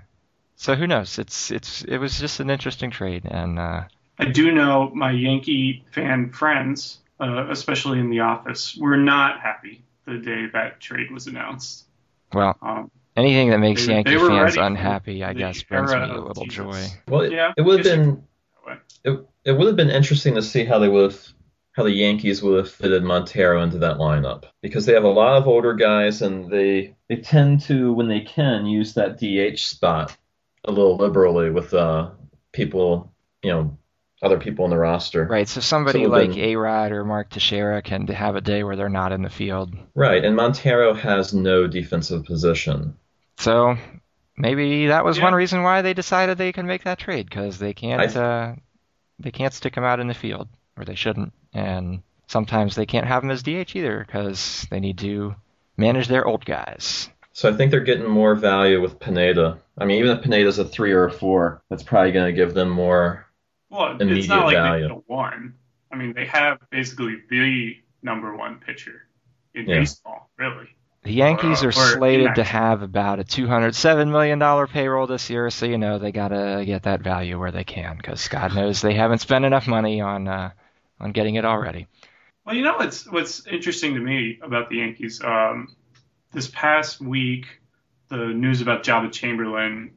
[0.59, 1.19] so who knows?
[1.19, 3.85] It's it's it was just an interesting trade, and uh,
[4.19, 9.85] I do know my Yankee fan friends, uh, especially in the office, were not happy
[10.05, 11.87] the day that trade was announced.
[12.35, 16.21] well, Um, anything that makes They- Yankee they fans unhappy, I guess, brings me a
[16.21, 16.57] little Jesus.
[16.57, 16.87] joy.
[17.09, 18.25] Well, it, Yeah, it would have been
[19.05, 21.21] it, it would have been interesting to see how they would have
[21.73, 25.37] how the Yankees would have fitted Montero into that lineup because they have a lot
[25.37, 30.17] of older guys and they they tend to when they can use that DH spot
[30.65, 32.11] a little liberally with uh,
[32.53, 33.79] people you know
[34.21, 35.25] other people in the roster.
[35.25, 35.49] Right.
[35.49, 38.89] So somebody So like A Rod or Mark Teixeira can have a day where they're
[38.89, 39.73] not in the field.
[39.95, 42.97] Right, and Montero has no defensive position.
[43.37, 43.77] So
[44.37, 45.25] maybe that was Yeah.
[45.25, 48.55] one reason why they decided they can make that trade because they can't I- uh,
[49.21, 53.07] they can't stick him out in the field or they shouldn't, and sometimes they can't
[53.07, 55.37] have him as DH either because they need to
[55.77, 57.09] manage their old guys.
[57.39, 59.61] So I think they're getting more value with Pineda.
[59.79, 62.53] I mean, even if Pineda's a three or a four, that's probably going to give
[62.53, 63.29] them more.
[63.71, 64.83] Well, it's Immediate not like value.
[64.83, 65.55] they get a one.
[65.93, 69.03] I mean, they have basically the number one pitcher
[69.55, 69.79] in Yeah.
[69.79, 70.67] baseball, really.
[71.05, 75.65] The Yankees are or slated to have about a $207 million payroll this year, so
[75.65, 79.21] you know they gotta get that value where they can, because God knows they haven't
[79.21, 80.51] spent enough money on uh,
[80.99, 81.87] on getting it already.
[82.45, 85.23] Well, you know what's what's interesting to me about the Yankees?
[85.23, 85.77] Um,
[86.39, 87.47] this past week,
[88.11, 89.91] the news about Joba Chamberlain,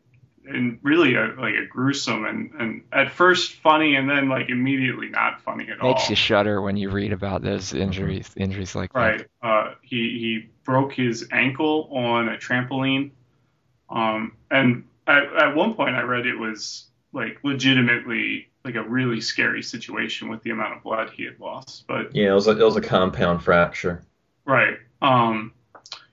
[0.47, 5.08] and really a, like a gruesome and, and at first funny, and then like immediately
[5.08, 5.93] not funny at all.
[5.93, 8.99] Makes you shudder when you read about those injuries injuries like that.
[8.99, 9.27] Right.
[9.43, 13.12] Uh, he he broke his ankle on a trampoline,
[13.91, 19.21] um, and at, at one point I read it was like legitimately like a really
[19.21, 21.86] scary situation with the amount of blood he had lost.
[21.88, 24.01] But Yeah, it was a, it was a compound fracture.
[24.43, 25.54] right, um,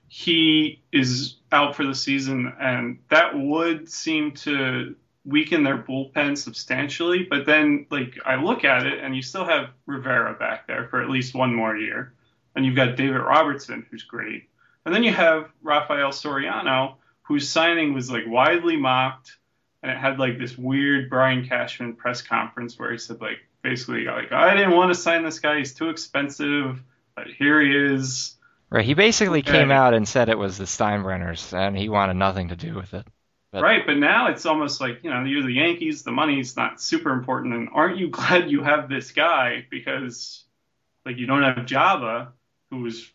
[0.09, 7.27] he is out for the season, and that would seem to weaken their bullpen substantially.
[7.29, 11.01] But then, like I look at it, and you still have Rivera back there for
[11.01, 12.13] at least one more year,
[12.55, 14.49] and you've got David Robertson, who's great,
[14.83, 19.37] and then you have Rafael Soriano, whose signing was like widely mocked,
[19.83, 24.05] and it had like this weird Brian Cashman press conference where he said like basically
[24.05, 26.81] like I didn't want to sign this guy, he's too expensive,
[27.15, 28.37] but here he is.
[28.71, 28.85] Right.
[28.85, 29.51] He basically Okay.
[29.51, 32.93] came out and said it was the Steinbrenners, and he wanted nothing to do with
[32.93, 33.05] it.
[33.51, 36.79] But- Right, but now it's almost like, you know, you're the Yankees, the money's not
[36.79, 39.65] super important, and aren't you glad you have this guy?
[39.71, 40.45] Because
[41.05, 42.27] like you don't have Joba,
[42.69, 43.09] who is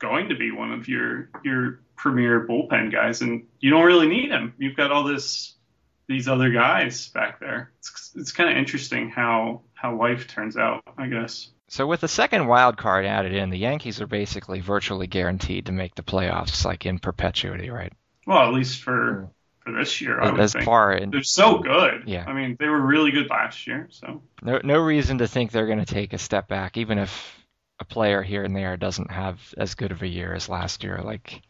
[0.00, 4.30] going to be one of your your premier bullpen guys, and you don't really need
[4.30, 4.54] him.
[4.58, 5.54] You've got all this
[6.08, 7.70] these other guys back there.
[7.78, 11.50] It's it's kind of interesting how how life turns out, I guess.
[11.68, 15.72] So with the second wild card added in, the Yankees are basically virtually guaranteed to
[15.72, 17.92] make the playoffs, like in perpetuity, right?
[18.26, 19.30] Well, at least for
[19.66, 22.04] for this year, I As far in, They're so good.
[22.06, 22.24] Yeah.
[22.26, 24.22] I mean, they were really good last year, so.
[24.42, 27.44] no no reason to think they're going to take a step back, even if
[27.80, 31.00] a player here and there doesn't have as good of a year as last year.
[31.02, 31.42] Like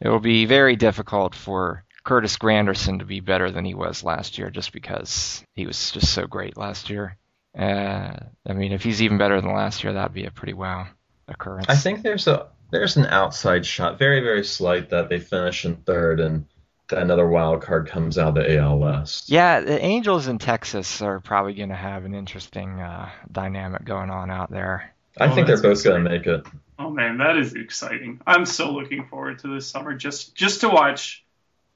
[0.00, 4.36] it will be very difficult for Curtis Granderson to be better than he was last
[4.36, 7.16] year, just because he was just so great last year.
[7.58, 8.14] Uh,
[8.46, 10.86] I mean, if he's even better than last year, that'd be a pretty wow
[11.28, 11.66] occurrence.
[11.68, 15.76] I think there's a there's an outside shot, very very slight, that they finish in
[15.76, 16.46] third and
[16.92, 19.30] another wild card comes out of the AL West.
[19.30, 24.10] Yeah, the Angels in Texas are probably going to have an interesting uh, dynamic going
[24.10, 24.92] on out there.
[25.18, 26.46] I Oh, think they're both going to make it.
[26.78, 28.20] Oh man, that is exciting.
[28.26, 31.24] I'm so looking forward to this summer just just to watch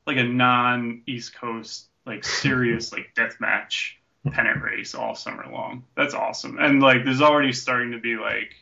[0.07, 5.85] like a non East Coast like serious like death match pennant race all summer long.
[5.97, 6.59] That's awesome.
[6.59, 8.55] And like there's already starting to be like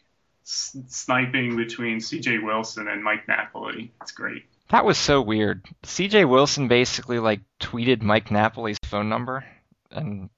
[0.44, 3.92] s- sniping between CJ Wilson and Mike Napoli.
[4.02, 4.44] It's great.
[4.70, 5.66] That was so weird.
[5.82, 9.44] CJ Wilson basically like tweeted Mike Napoli's phone number
[9.90, 10.30] and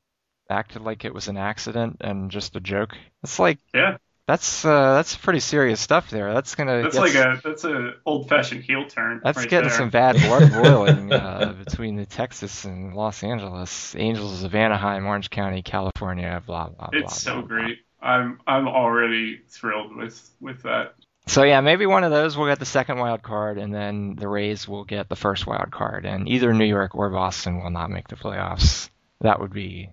[0.51, 2.97] acted like it was an accident and just a joke.
[3.23, 3.97] It's like Yeah.
[4.27, 6.33] That's uh, that's pretty serious stuff there.
[6.33, 9.21] That's gonna That's get like a that's a old fashioned heel turn.
[9.23, 9.79] that's right getting there.
[9.79, 15.29] some bad blood boiling uh, between the Texas and Los Angeles Angels of Anaheim, Orange
[15.31, 16.43] County, California.
[16.47, 16.89] Blah blah.
[16.89, 17.49] blah, It's so blah, blah.
[17.49, 17.79] great.
[18.01, 20.95] I'm I'm already thrilled with with that.
[21.27, 24.29] So yeah, maybe one of those will get the second wild card, and then the
[24.29, 27.91] Rays will get the first wild card, and either New York or Boston will not
[27.91, 28.91] make the playoffs.
[29.23, 29.91] That would be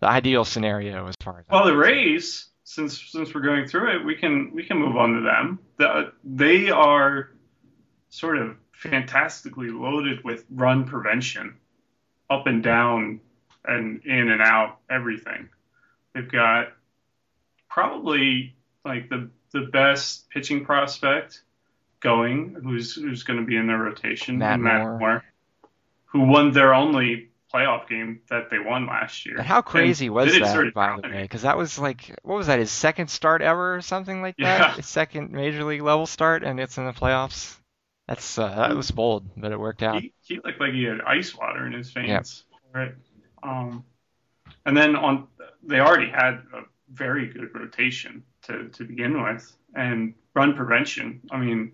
[0.00, 1.44] the ideal scenario as far as.
[1.48, 5.14] Well, the Rays, since since we're going through it, we can we can move on
[5.14, 5.58] to them.
[5.78, 7.30] The, they are
[8.10, 11.56] sort of fantastically loaded with run prevention,
[12.30, 13.20] up and down,
[13.64, 15.48] and in and out, everything.
[16.14, 16.72] They've got
[17.68, 18.54] probably
[18.84, 21.42] like the the best pitching prospect
[22.00, 25.24] going, who's who's going to be in their rotation, Matt Matt Moore.
[26.06, 29.38] who won their only playoff game that they won last year.
[29.38, 31.22] And how crazy And was did it sort that, by the way?
[31.22, 32.58] Because that was like, what was that?
[32.58, 34.60] His second start ever, or something like that.
[34.60, 34.74] Yeah.
[34.74, 37.56] His second major league level start, and it's in the playoffs.
[38.08, 40.00] That's uh, that was bold, but it worked out.
[40.00, 42.04] He, he looked like he had ice water in his Yep.
[42.06, 42.44] veins.
[42.74, 42.94] Right.
[43.42, 43.84] Um,
[44.66, 45.28] and then on
[45.62, 51.20] they already had a very good rotation to, to begin with and run prevention.
[51.30, 51.72] I mean,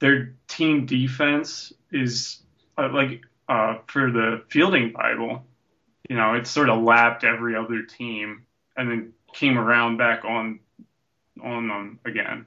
[0.00, 2.42] their team defense is
[2.78, 5.44] uh, like uh, for the fielding Bible,
[6.08, 8.44] you know, it sort of lapped every other team
[8.76, 10.60] and then came around back on
[11.42, 12.46] on them again.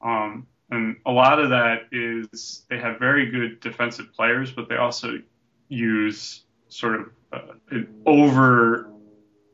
[0.00, 4.76] Um, and a lot of that is they have very good defensive players, but they
[4.76, 5.18] also
[5.68, 8.90] use sort of uh, an over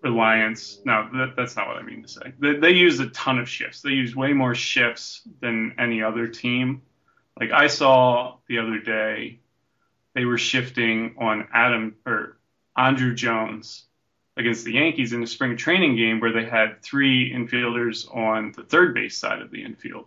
[0.03, 0.81] reliance.
[0.85, 2.33] No, that, that's not what I mean to say.
[2.39, 3.81] They, they use a ton of shifts.
[3.81, 6.83] They use way more shifts than any other team.
[7.39, 9.41] Like I saw the other day,
[10.15, 12.37] they were shifting on Adam or
[12.77, 13.85] Andruw Jones
[14.37, 18.63] against the Yankees in a spring training game where they had three infielders on the
[18.63, 20.07] third base side of the infield,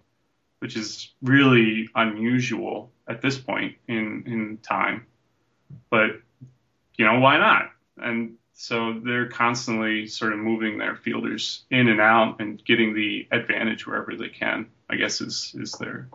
[0.59, 5.05] which is really unusual at this point in, in time.
[5.89, 6.21] But,
[6.97, 7.71] you know, why not?
[7.97, 13.27] And so they're constantly sort of moving their fielders in and out and getting the
[13.31, 16.09] advantage wherever they can, I guess is, is their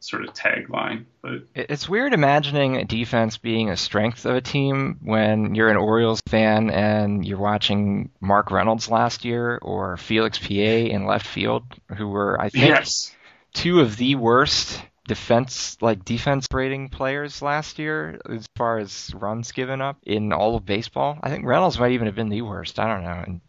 [0.00, 1.04] sort of tagline.
[1.22, 6.22] But it's weird imagining defense being a strength of a team when you're an Orioles
[6.28, 11.64] fan and you're watching Mark Reynolds last year or Felix Pie in left field,
[11.96, 13.14] who were I think yes.
[13.54, 19.52] two of the worst defense like defense rating players last year as far as runs
[19.52, 21.18] given up in all of baseball.
[21.22, 22.78] I think Reynolds might even have been the worst.
[22.78, 23.22] I don't know.
[23.26, 23.40] And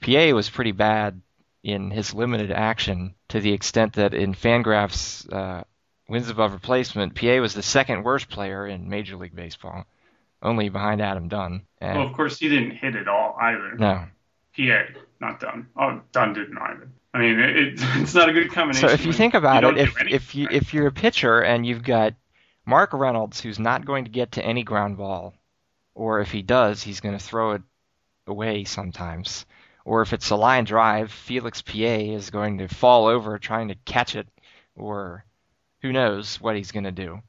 [0.00, 1.20] Pie was pretty bad
[1.62, 5.64] in his limited action to the extent that in Fangraphs uh,
[6.08, 9.86] wins above replacement, Pie was the second worst player in Major League Baseball,
[10.42, 11.62] only behind Adam Dunn.
[11.80, 13.74] And well, of course, he didn't hit at all either.
[13.76, 14.04] No.
[14.56, 14.88] Pie,
[15.20, 15.68] not Dunn.
[15.76, 16.88] Oh, Dunn didn't either.
[17.12, 18.88] I mean, it, it's not a good combination.
[18.88, 21.64] So if you think about you it, if if you if you're a pitcher and
[21.64, 22.14] you've got
[22.66, 25.34] Mark Reynolds who's not going to get to any ground ball,
[25.94, 27.62] or if he does, he's going to throw it
[28.26, 29.46] away sometimes.
[29.84, 33.74] Or if it's a line drive, Felix Pie is going to fall over trying to
[33.84, 34.26] catch it,
[34.74, 35.24] or
[35.84, 37.20] who knows what he's going to do.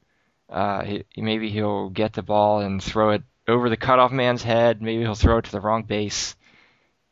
[0.49, 4.81] Uh, he, maybe he'll get the ball and throw it over the cutoff man's head.
[4.81, 6.37] Maybe he'll throw it to the wrong base.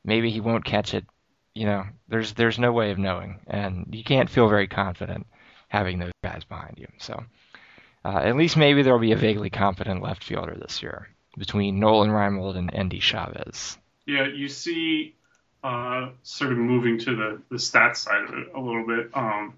[0.05, 1.05] Maybe he won't catch it.
[1.53, 5.27] You know, there's there's no way of knowing, and you can't feel very confident
[5.67, 6.87] having those guys behind you.
[6.97, 7.21] So
[8.05, 12.09] uh, at least maybe there'll be a vaguely competent left fielder this year between Nolan
[12.09, 13.77] Reimold and Endy Chavez.
[14.05, 15.15] Yeah, you see,
[15.61, 19.09] uh, sort of moving to the the stats side of it a little bit.
[19.13, 19.55] Um,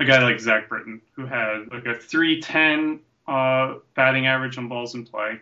[0.00, 4.94] a guy like Zach Britton, who had like a 310 uh, batting average on balls
[4.94, 5.40] in play,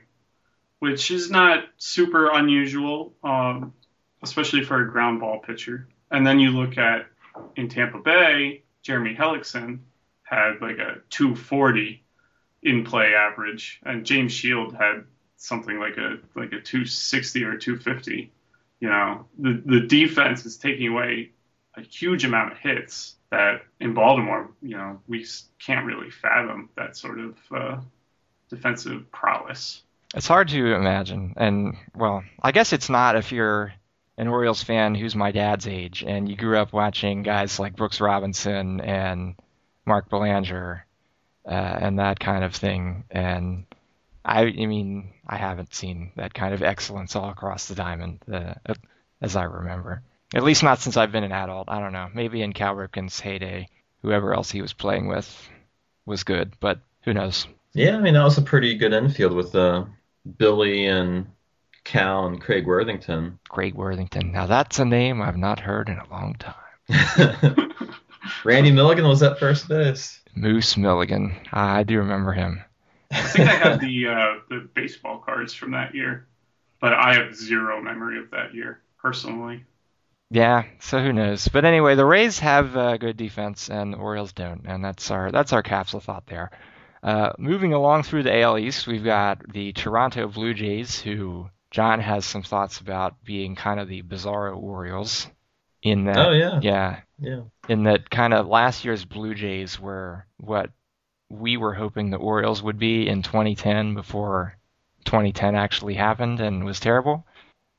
[0.78, 3.72] which is not super unusual, um,
[4.22, 5.88] especially for a ground ball pitcher.
[6.10, 7.06] And then you look at
[7.56, 9.80] in Tampa Bay, Jeremy Hellickson
[10.22, 12.02] had like a 240
[12.62, 15.04] in play average, and James Shield had
[15.36, 18.32] something like a like a 260 or 250.
[18.80, 21.32] You know, the the defense is taking away
[21.76, 25.26] a huge amount of hits that in Baltimore, you know, we
[25.64, 27.80] can't really fathom that sort of uh,
[28.48, 29.82] defensive prowess.
[30.14, 33.72] It's hard to imagine, and well, I guess it's not if you're
[34.20, 38.00] an Orioles fan who's my dad's age and you grew up watching guys like Brooks
[38.00, 39.34] Robinson and
[39.86, 40.84] Mark Belanger
[41.46, 41.48] uh,
[41.80, 43.04] and that kind of thing.
[43.10, 43.64] And
[44.24, 48.54] I, I mean, I haven't seen that kind of excellence all across the diamond, uh,
[49.22, 50.02] as I remember.
[50.34, 51.68] At least not since I've been an adult.
[51.68, 52.08] I don't know.
[52.14, 53.68] Maybe in Cal Ripken's heyday,
[54.02, 55.48] whoever else he was playing with
[56.06, 57.46] was good, but who knows?
[57.72, 59.84] Yeah, I mean that was a pretty good infield with uh,
[60.38, 61.26] Billy and
[61.84, 63.38] Cal and Craig Worthington.
[63.48, 64.32] Craig Worthington.
[64.32, 67.72] Now that's a name I've not heard in a long time.
[68.44, 70.20] Randy Milligan was at first base.
[70.34, 71.34] Moose Milligan.
[71.52, 72.62] I do remember him.
[73.12, 76.28] I think I have the uh, the baseball cards from that year,
[76.80, 79.64] but I have zero memory of that year personally.
[80.30, 81.48] Yeah, so who knows?
[81.48, 85.32] But anyway, the Rays have uh, good defense, and the Orioles don't, and that's our
[85.32, 86.52] that's our capsule thought there.
[87.02, 91.98] Uh, moving along through the AL East, we've got the Toronto Blue Jays, who John
[92.00, 95.28] has some thoughts about being kind of the bizarro Orioles.
[95.82, 97.40] In that, oh yeah, yeah, yeah.
[97.68, 100.70] In that kind of last year's Blue Jays were what
[101.28, 104.58] we were hoping the Orioles would be in 2010 before
[105.06, 107.26] 2010 actually happened and was terrible.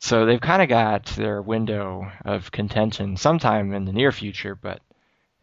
[0.02, 4.82] So they've kind of got their window of contention sometime in the near future, but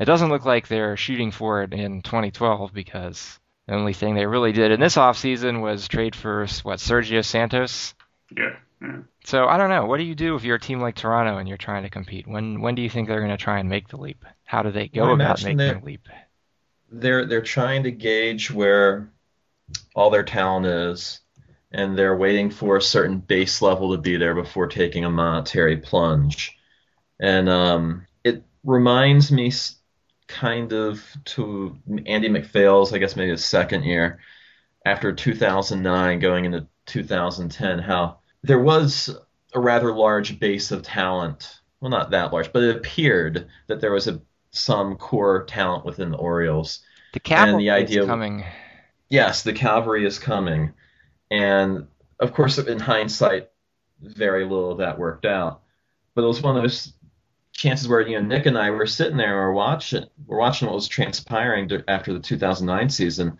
[0.01, 3.39] it doesn't look like they're shooting for it in 2012 because
[3.69, 7.95] the only thing they really did in this offseason was trade for what Sergio Santos.
[8.37, 8.99] Yeah, yeah.
[9.25, 9.87] So I don't know.
[9.87, 12.27] What do you do if you're a team like Toronto and you're trying to compete?
[12.27, 14.25] When when do you think they're going to try and make the leap?
[14.45, 16.09] How do they go well, about making the leap?
[16.91, 19.09] They're they're trying to gauge where
[19.95, 21.21] all their talent is
[21.71, 25.77] and they're waiting for a certain base level to be there before taking a monetary
[25.77, 26.57] plunge.
[27.21, 29.53] And um, it reminds me
[30.27, 34.19] kind of to Andy MacPhail's, I guess maybe his second year
[34.85, 39.17] after 2009 going into 2010, how there was
[39.55, 41.61] a rather large base of talent.
[41.81, 46.11] Well, not that large, but it appeared that there was a some core talent within
[46.11, 46.81] the Orioles.
[47.13, 48.45] The cavalry the idea, is coming.
[49.09, 50.73] Yes, the cavalry is coming,
[51.31, 51.87] and
[52.21, 53.51] of course, in hindsight,
[54.01, 55.63] very little of that worked out.
[56.15, 56.93] But it was one of those
[57.53, 60.67] chances where you know Nick and I were sitting there and we're watching we're watching
[60.67, 63.39] what was transpiring after the 2009 season,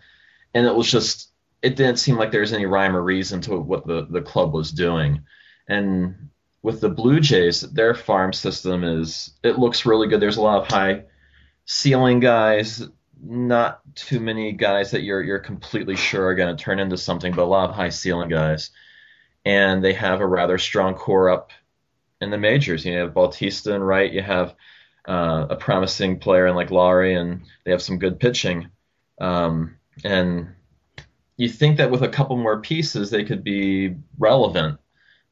[0.53, 1.31] and it was just
[1.61, 4.53] it didn't seem like there was any rhyme or reason to what the the club
[4.53, 5.21] was doing,
[5.67, 6.29] and
[6.61, 10.19] with the Blue Jays, their farm system is it looks really good.
[10.19, 11.03] There's a lot of high
[11.65, 12.87] ceiling guys,
[13.21, 17.33] not too many guys that you're you're completely sure are going to turn into something,
[17.33, 18.71] but a lot of high ceiling guys,
[19.45, 21.51] and they have a rather strong core up
[22.21, 22.85] in the majors.
[22.85, 24.11] You have Bautista and Wright.
[24.11, 24.55] You have
[25.07, 28.69] uh, a promising player in like Lawrie, and they have some good pitching.
[29.19, 30.49] Um, and
[31.37, 34.79] you think that with a couple more pieces, they could be relevant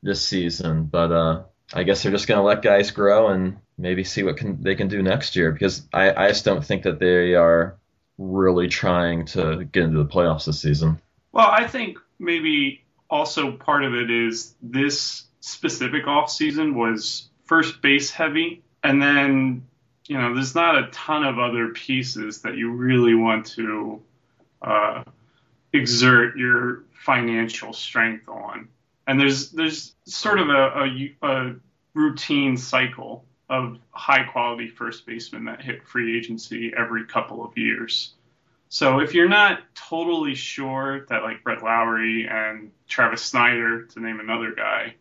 [0.04, 0.86] this season.
[0.86, 4.38] But uh, I guess they're just going to let guys grow and maybe see what
[4.38, 7.78] can, they can do next year because I, I just don't think that they are
[8.18, 11.00] really trying to get into the playoffs this season.
[11.32, 17.82] Well, I think maybe also part of it is this specific off season was first
[17.82, 19.68] base heavy, and then
[20.08, 24.02] you know there's not a ton of other pieces that you really want to
[24.62, 25.04] uh,
[25.74, 28.70] exert your financial strength on.
[29.06, 31.56] And there's there's sort of a, a, a
[31.94, 38.14] routine cycle of high quality first basemen that hit free agency every couple of years.
[38.70, 44.20] So if you're not totally sure that like Brett Lawrie and Travis Snider, to name
[44.20, 44.96] another guy,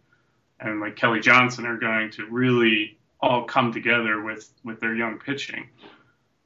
[0.60, 5.18] and like Kelly Johnson are going to really all come together with with their young
[5.18, 5.68] pitching.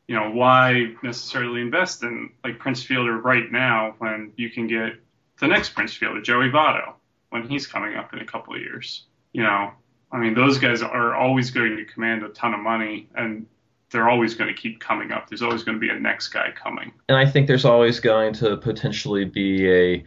[0.08, 4.94] You know, why necessarily invest in like Prince Fielder right now when you can get
[5.38, 6.94] the next Prince Fielder, Joey Votto,
[7.28, 9.04] when he's coming up in a couple of years?
[9.32, 9.72] You know,
[10.12, 13.46] I mean, those guys are always going to command a ton of money and
[13.90, 15.28] they're always going to keep coming up.
[15.28, 16.92] There's always going to be a next guy coming.
[17.08, 20.04] And I think there's always going to potentially be a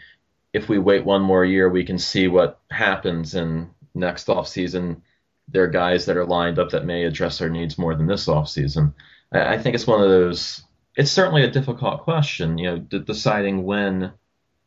[0.53, 5.01] if we wait one more year, we can see what happens and next off season,
[5.47, 8.27] there are guys that are lined up that may address our needs more than this
[8.27, 8.93] off season.
[9.31, 10.63] I, I think it's one of those.
[10.95, 14.13] It's certainly a difficult question, you know, d- deciding when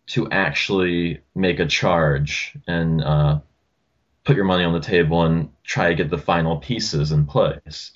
[0.09, 3.41] to actually make a charge and uh,
[4.27, 7.93] put your money on the table and try to get the final pieces in place.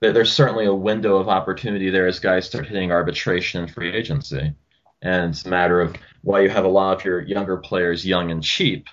[0.00, 4.52] There's certainly a window of opportunity there as guys start hitting arbitration and free agency.
[5.00, 8.30] And it's a matter of why you have a lot of your younger players young
[8.30, 8.88] and cheap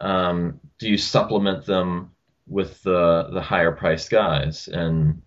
[0.00, 2.12] um, do you supplement them
[2.46, 5.22] with the the higher priced guys and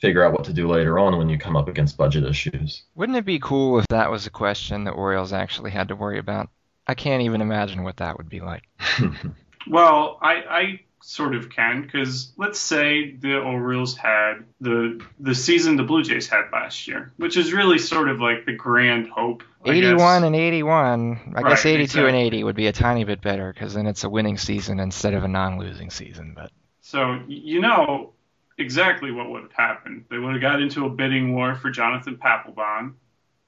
[0.00, 2.84] figure out what to do later on when you come up against budget issues?
[2.94, 6.18] Wouldn't it be cool if that was a question the Orioles actually had to worry
[6.18, 6.50] about?
[6.86, 8.62] I can't even imagine what that would be like.
[9.68, 15.76] well, I, I sort of can because let's say the Orioles had the the season
[15.76, 19.42] the Blue Jays had last year, which is really sort of like the grand hope.
[19.64, 20.26] I 81 guess.
[20.26, 21.34] and 81.
[21.36, 22.08] I right, guess 82 exactly.
[22.08, 25.14] and 80 would be a tiny bit better because then it's a winning season instead
[25.14, 26.32] of a non-losing season.
[26.34, 26.50] But
[26.80, 28.12] so you know
[28.58, 30.04] exactly what would have happened.
[30.10, 32.94] They would have got into a bidding war for Jonathan Papelbon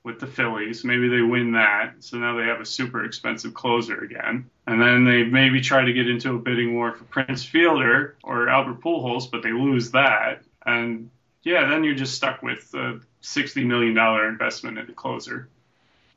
[0.02, 0.84] with the Phillies.
[0.84, 4.48] Maybe they win that, so now they have a super expensive closer again.
[4.66, 8.48] And then they maybe try to get into a bidding war for Prince Fielder or
[8.48, 10.42] Albert Pujols, but they lose that.
[10.64, 11.10] And
[11.42, 13.96] yeah, then you're just stuck with a $60 million
[14.28, 15.48] investment in the closer.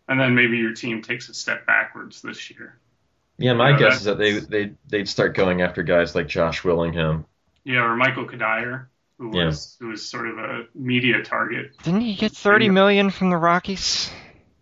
[0.07, 2.77] And then maybe your team takes a step backwards this year.
[3.38, 6.27] Yeah, my you know, guess is that they they they'd start going after guys like
[6.27, 7.25] Josh Willingham.
[7.63, 8.88] Yeah, or Michael Cuddyer
[9.18, 11.78] who was who was sort of a media target.
[11.84, 14.09] Didn't he get thirty million from the Rockies?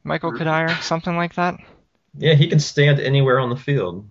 [0.03, 1.55] Michael Cuddyer, something like that.
[2.17, 4.09] Yeah, he can stand anywhere on the field.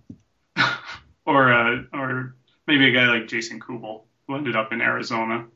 [1.26, 2.36] or uh, or
[2.66, 5.46] maybe a guy like Jason Kubel who ended up in Arizona.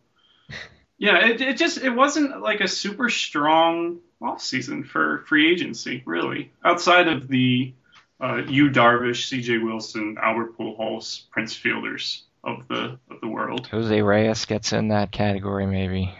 [0.96, 6.04] Yeah, it, it just it wasn't like a super strong off season for free agency,
[6.06, 6.52] really.
[6.64, 7.74] Outside of the
[8.20, 9.58] uh, Yu Darvish, C.J.
[9.58, 13.66] Wilson, Albert Pujols, Prince Fielders of the of the world.
[13.68, 16.14] Jose Reyes gets in that category, maybe.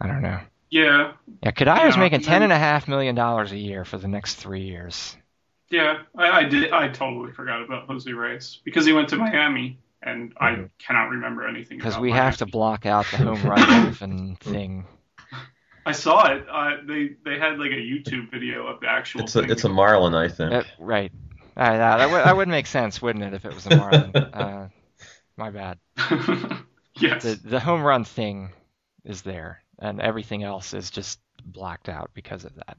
[0.00, 0.40] I don't know.
[0.70, 1.12] Yeah.
[1.42, 4.34] Yeah, Cuddyer's yeah, making ten and a half million dollars a year for the next
[4.34, 5.16] three years.
[5.70, 6.72] Yeah, I, I, did.
[6.72, 10.44] I totally forgot about Jose Reyes because he went to Miami, and mm-hmm.
[10.44, 11.78] I cannot remember anything.
[11.78, 12.24] Because we Miami.
[12.24, 14.86] have to block out the home run and thing.
[15.84, 16.46] I saw it.
[16.50, 19.22] Uh, they they had like a YouTube video of the actual.
[19.22, 20.52] It's a it's a Marlin, I think.
[20.52, 21.12] Uh, right.
[21.56, 24.14] Uh, that, would, that would make sense, wouldn't it, if it was a Marlin?
[24.16, 24.68] uh,
[25.36, 25.78] my bad.
[26.98, 27.22] yes.
[27.22, 28.50] The, the home run thing
[29.04, 32.78] is there, and everything else is just blocked out because of that.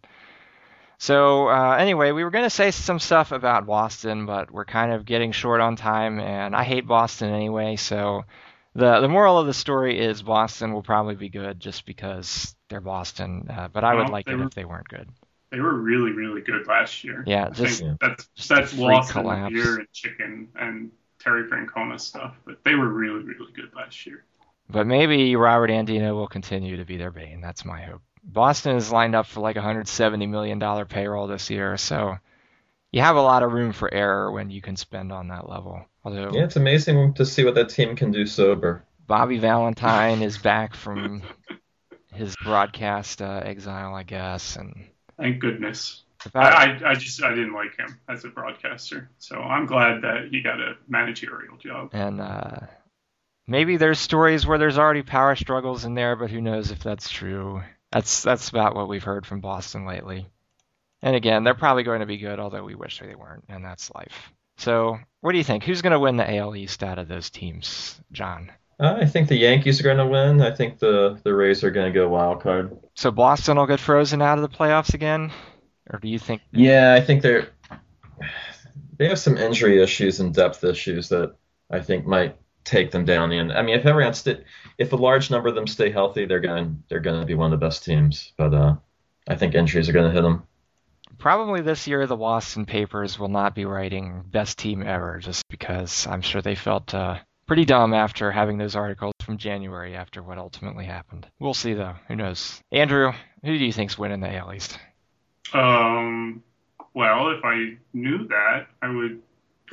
[0.99, 4.91] So uh, anyway, we were going to say some stuff about Boston, but we're kind
[4.91, 7.75] of getting short on time, and I hate Boston anyway.
[7.75, 8.23] So
[8.73, 12.81] the the moral of the story is Boston will probably be good just because they're
[12.81, 13.47] Boston.
[13.49, 15.07] Uh, but I would like it were- if they weren't good.
[15.49, 17.23] They were really, really good last year.
[17.25, 19.53] Yeah, I just think that's just that's a freak lost in collapse.
[19.53, 20.91] beer and chicken and
[21.27, 24.23] Terry Francona stuff, but they were really, really good last year.
[24.69, 27.41] But maybe Robert Andino will continue to be their bane.
[27.41, 28.01] That's my hope.
[28.23, 32.15] Boston is lined up for like a $170 million payroll this year, so
[32.93, 35.85] you have a lot of room for error when you can spend on that level.
[36.05, 38.85] Although Yeah, it's amazing to see what that team can do sober.
[39.05, 41.23] Bobby Valentine is back from
[42.13, 46.03] his broadcast uh, exile, I guess, and Thank goodness.
[46.27, 50.01] About, I, I, I just I didn't like him as a broadcaster, so I'm glad
[50.03, 51.89] that he got a managerial job.
[51.93, 52.59] and uh,
[53.47, 57.09] maybe there's stories where there's already power struggles in there, but who knows if that's
[57.09, 57.61] true.
[57.91, 60.27] That's that's about what we've heard from Boston lately.
[61.01, 63.91] And again, they're probably going to be good, although we wish they weren't, and that's
[63.93, 64.33] life.
[64.57, 65.63] So, what do you think?
[65.63, 68.51] Who's going to win the AL East out of those teams, John?
[68.79, 70.41] Uh, I think the Yankees are going to win.
[70.41, 72.77] I think the the Rays are going to go wild card.
[72.95, 75.31] So Boston will get frozen out of the playoffs again,
[75.89, 76.41] or do you think?
[76.51, 77.49] Yeah, I think they're
[78.97, 81.35] they have some injury issues and depth issues that
[81.69, 83.31] I think might take them down.
[83.31, 84.43] And I mean, if everyone st-
[84.77, 87.51] if a large number of them stay healthy, they're going they're going to be one
[87.53, 88.33] of the best teams.
[88.37, 88.75] But uh,
[89.27, 90.43] I think injuries are going to hit them.
[91.17, 96.05] Probably this year, the Boston papers will not be writing best team ever, just because
[96.05, 97.17] I'm sure they felt uh,
[97.47, 101.25] pretty dumb after having those articles from January after what ultimately happened.
[101.39, 101.95] We'll see, though.
[102.07, 102.61] Who knows?
[102.71, 103.13] Andrew,
[103.43, 104.77] who do you think's winning the AL East?
[105.53, 106.43] Um,
[106.93, 109.21] well, if I knew that, I would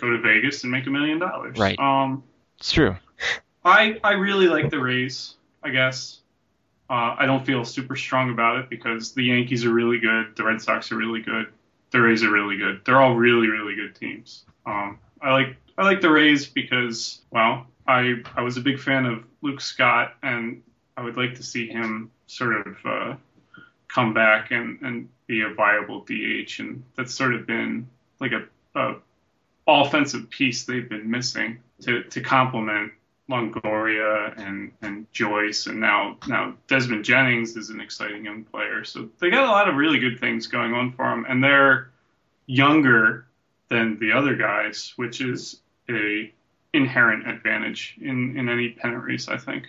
[0.01, 1.59] go to Vegas and make a million dollars.
[1.59, 1.79] Right.
[1.79, 2.23] Um,
[2.59, 2.97] It's true.
[3.65, 5.35] I I really like the Rays.
[5.63, 6.21] I guess.
[6.91, 10.45] Uh, I don't feel super strong about it because the Yankees are really good, the
[10.45, 11.47] Red Sox are really good,
[11.93, 12.83] the Rays are really good.
[12.85, 14.45] They're all really really good teams.
[14.67, 19.07] Um, I like I like the Rays because well, I I was a big fan
[19.07, 20.63] of Luke Scott and
[20.97, 23.17] I would like to see him sort of uh,
[23.95, 27.89] come back and and be a viable DH and that's sort of been
[28.21, 28.45] like a,
[28.79, 28.97] a
[29.67, 32.93] offensive piece they've been missing to to complement
[33.31, 38.85] Longoria and, and Joyce, and now now Desmond Jennings is an exciting young player.
[38.85, 41.91] So they got a lot of really good things going on for them, and they're
[42.47, 43.27] younger
[43.71, 46.33] than the other guys, which is a
[46.75, 49.69] inherent advantage in, in any pennant race, I think.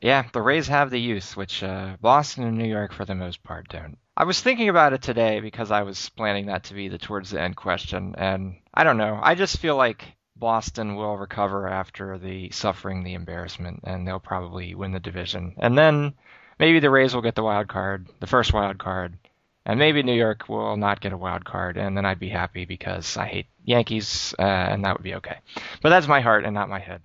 [0.00, 3.42] Yeah, the Rays have the youth, which uh, Boston and New York, for the most
[3.42, 3.98] part, don't.
[4.16, 7.30] I was thinking about it today because I was planning that to be the towards
[7.30, 9.18] the end question, and I don't know.
[9.20, 10.04] I just feel like
[10.36, 15.56] Boston will recover after the suffering the embarrassment, and they'll probably win the division.
[15.58, 16.14] And then
[16.60, 19.18] maybe the Rays will get the wild card, the first wild card,
[19.66, 22.64] and maybe New York will not get a wild card, and then I'd be happy
[22.64, 25.38] because I hate Yankees, uh, and that would be okay.
[25.82, 27.02] But that's my heart and not my head.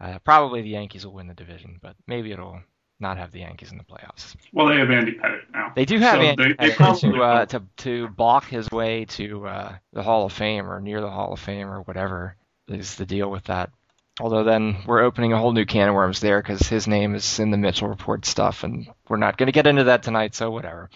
[0.00, 2.60] Uh, probably the Yankees will win the division, but maybe it'll
[3.00, 4.34] not have the Yankees in the playoffs.
[4.52, 5.72] Well, they have Andy Pettitte now.
[5.74, 8.70] They do have So Andy they- they Pettitte probably to, uh, to to balk his
[8.70, 12.36] way to uh, the Hall of Fame or near the Hall of Fame or whatever
[12.68, 13.70] is the deal with that.
[14.18, 17.38] Although then we're opening a whole new can of worms there because his name is
[17.38, 20.50] in the Mitchell Report stuff, and we're not going to get into that tonight, so
[20.50, 20.88] whatever.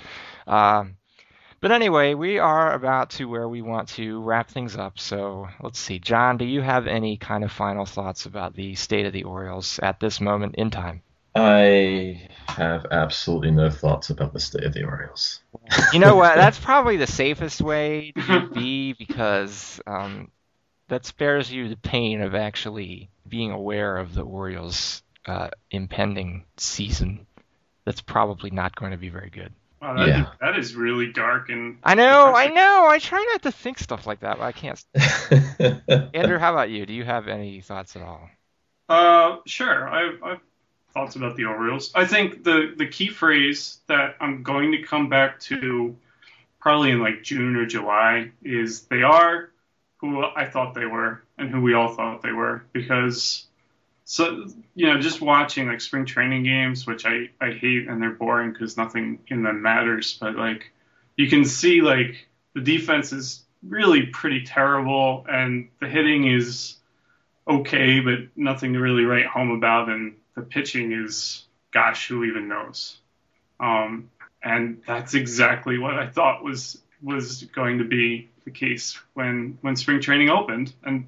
[0.47, 0.97] Um,
[1.61, 4.99] but anyway, we are about to where we want to wrap things up.
[4.99, 9.07] So let's see, John, do you have any kind of final thoughts about the state
[9.07, 11.03] of the Orioles at this moment in time?
[11.35, 15.41] I have absolutely no thoughts about the state of the Orioles.
[15.93, 16.35] You know what?
[16.35, 20.31] That's probably the safest way to be because um,
[20.89, 27.27] that spares you the pain of actually being aware of the Orioles' uh, impending season.
[27.85, 29.53] That's probably not going to be very good.
[29.81, 30.27] Wow, that, Yeah.
[30.41, 32.87] that is really dark and I know, I know.
[32.87, 34.85] I try not to think stuff like that, but I can't.
[36.15, 36.85] Andrew, how about you?
[36.85, 38.29] Do you have any thoughts at all?
[38.89, 39.89] Uh, sure.
[39.89, 40.41] I've, I've
[40.93, 41.93] thoughts about the Orioles.
[41.95, 45.97] I think the the key phrase that I'm going to come back to
[46.61, 49.51] probably in like June or July is they are
[49.99, 53.47] who I thought they were and who we all thought they were because
[54.11, 58.11] so you know just watching like spring training games which I I hate and they're
[58.11, 60.73] boring because nothing in them matters but like
[61.17, 66.77] you can see like the defense is really pretty terrible and the hitting is
[67.49, 69.89] okay, but nothing to really write home about.
[69.89, 72.97] And the pitching is, gosh, who even knows?
[73.59, 74.11] Um,
[74.43, 79.77] and that's exactly what I thought was was going to be the case when when
[79.77, 81.07] spring training opened, and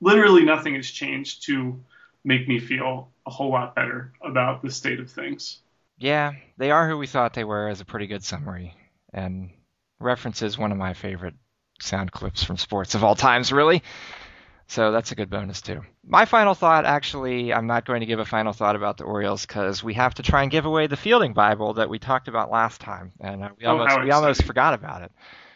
[0.00, 1.80] literally nothing has changed to
[2.24, 5.62] make me feel a whole lot better about the state of things.
[5.98, 8.76] Yeah, they are who we thought they were, as a pretty good summary,
[9.12, 9.50] and
[9.98, 11.34] references one of my favorite
[11.80, 13.82] sound clips from sports of all times, really.
[14.68, 15.82] So that's a good bonus too.
[16.06, 19.46] My final thought, actually, I'm not going to give a final thought about the Orioles
[19.46, 22.50] because we have to try and give away the fielding Bible that we talked about
[22.50, 25.12] last time, and uh, we Oh, almost we almost forgot about it.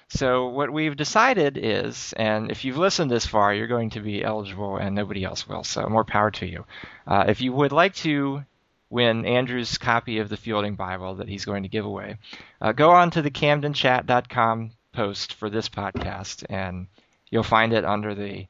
[0.09, 4.25] So what we've decided is, and if you've listened this far, you're going to be
[4.25, 5.65] eligible, and nobody else will.
[5.65, 6.65] So more power to you.
[7.07, 8.45] Uh, if you would like to
[8.91, 12.17] win Andrew's copy of the Fielding Bible that he's going to give away,
[12.61, 16.87] uh, go on to the CamdenChat.com post for this podcast, and
[17.29, 18.47] you'll find it under the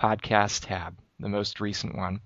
[0.00, 2.20] podcast tab, the most recent one,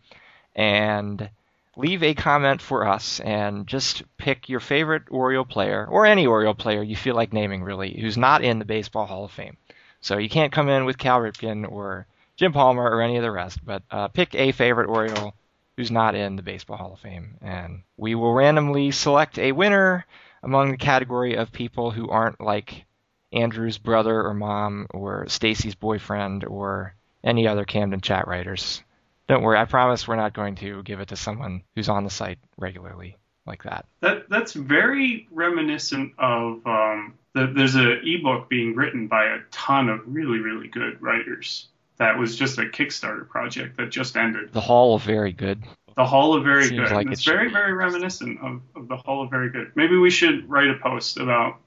[0.56, 1.28] and
[1.76, 6.54] leave a comment for us and just pick your favorite Oriole player or any Oriole
[6.54, 9.56] player you feel like naming really who's not in the Baseball Hall of Fame.
[10.00, 12.06] So you can't come in with Cal Ripken or
[12.36, 15.34] Jim Palmer or any of the rest, but uh, pick a favorite Oriole
[15.76, 20.04] who's not in the Baseball Hall of Fame, and we will randomly select a winner
[20.42, 22.84] among the category of people who aren't like
[23.32, 28.82] Andrew's brother or mom or Stacy's boyfriend or any other Camden chat writers.
[29.30, 32.10] Don't worry, I promise we're not going to give it to someone who's on the
[32.10, 33.16] site regularly
[33.46, 33.86] like that.
[34.00, 39.88] That that's very reminiscent of um, the, there's a ebook being written by a ton
[39.88, 41.68] of really really good writers.
[41.98, 44.52] That was just a Kickstarter project that just ended.
[44.52, 45.62] The Hall of Very Good.
[45.94, 46.94] The Hall of Very Seems Good.
[46.94, 49.70] like And it it's very very reminiscent of, of the Hall of Very Good.
[49.76, 51.60] Maybe we should write a post about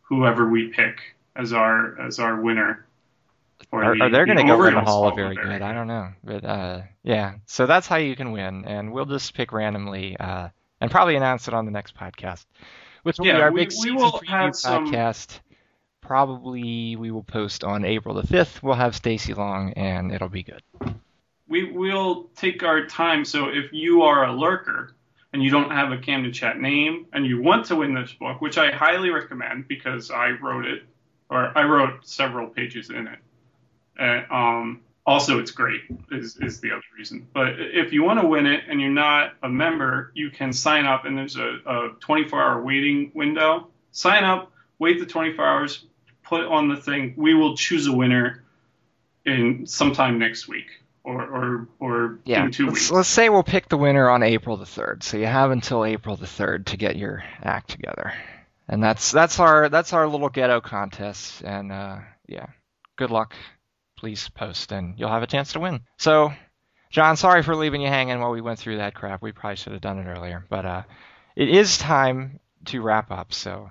[0.00, 2.86] whoever we pick as our as our winner.
[3.72, 5.62] Are, the- are they going to go in the Hall of Very Good?
[5.62, 7.34] I don't know, but uh, yeah.
[7.46, 10.48] So that's how you can win, and we'll just pick randomly uh,
[10.80, 12.44] and probably announce it on the next podcast,
[13.02, 15.38] which will be our we- big we will preview have some- podcast.
[16.00, 18.60] Probably we will post on April the fifth.
[18.62, 20.62] We'll have Stacy Long, and it'll be good.
[21.46, 23.24] we will take our time.
[23.24, 24.94] So if you are a lurker
[25.32, 28.40] and you don't have a Camden Chat name and you want to win this book,
[28.40, 30.82] which I highly recommend because I wrote it,
[31.30, 33.18] or I wrote several pages in it.
[34.02, 35.80] Uh, um, also, it's great
[36.10, 37.26] is, is the other reason.
[37.32, 40.86] But if you want to win it and you're not a member, you can sign
[40.86, 43.68] up and there's a, a 24 hour waiting window.
[43.90, 45.84] Sign up, wait the 24 hours,
[46.22, 47.14] put on the thing.
[47.16, 48.44] We will choose a winner
[49.24, 50.66] in sometime next week
[51.04, 52.90] or or, or Yeah, in two let's, weeks.
[52.90, 55.02] let's say we'll pick the winner on April the third.
[55.02, 58.12] So you have until April the third to get your act together,
[58.68, 61.42] and that's that's our that's our little ghetto contest.
[61.42, 61.98] And uh,
[62.28, 62.46] yeah,
[62.96, 63.34] good luck.
[64.02, 65.78] Please post, and you'll have a chance to win.
[65.96, 66.32] So,
[66.90, 69.22] John, sorry for leaving you hanging while we went through that crap.
[69.22, 70.82] We probably should have done it earlier, but uh,
[71.36, 73.32] it is time to wrap up.
[73.32, 73.70] So,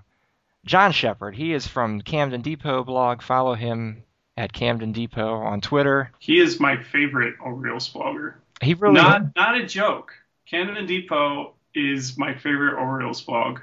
[0.66, 3.22] John Shepherd, he is from Camden Depot blog.
[3.22, 4.04] Follow him
[4.38, 6.14] at Camden Depot on Twitter.
[6.20, 8.36] He is my favorite Orioles blogger.
[8.62, 10.14] He really Not not a joke.
[10.50, 13.60] Camden Depot is my favorite Orioles blog.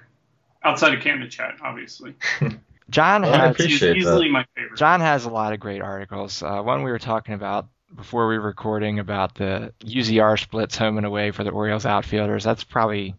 [0.62, 2.14] Outside of Camden Chat, obviously.
[2.90, 4.10] John Well, I has appreciate He's that.
[4.10, 4.78] easily my favorite.
[4.78, 6.42] John has a lot of great articles.
[6.42, 10.96] Uh, one we were talking about before we were recording about the UZR splits home
[10.98, 12.44] and away for the Orioles outfielders.
[12.44, 13.14] That's probably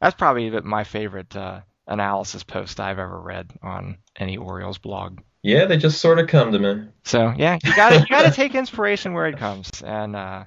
[0.00, 5.18] that's probably my favorite uh, analysis post I've ever read on any Orioles blog.
[5.42, 6.88] Yeah, they just sort of come to me.
[7.04, 9.70] So yeah, you got to you got to take inspiration where it comes.
[9.84, 10.44] And uh,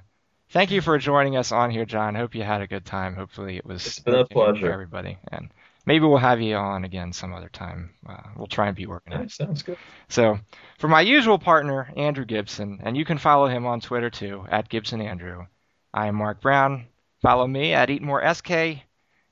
[0.50, 2.14] thank you for joining us on here, John.
[2.14, 3.14] Hope you had a good time.
[3.16, 4.66] Hopefully it was It's been a pleasure.
[4.66, 5.18] for everybody.
[5.30, 5.50] And
[5.86, 7.94] maybe we'll have you on again some other time.
[8.08, 9.40] Uh, we'll try and be organized.
[9.40, 9.78] Yeah, sounds good.
[10.08, 10.38] So,
[10.78, 14.68] for my usual partner, Andrew Gibson, and you can follow him on Twitter too, at
[14.68, 15.46] Gibson Andrew.
[15.94, 16.86] I am Mark Brown.
[17.20, 18.82] Follow me at EatMoreSK.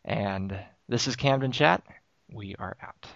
[0.05, 1.83] And this is Camden Chat.
[2.33, 3.07] We are out.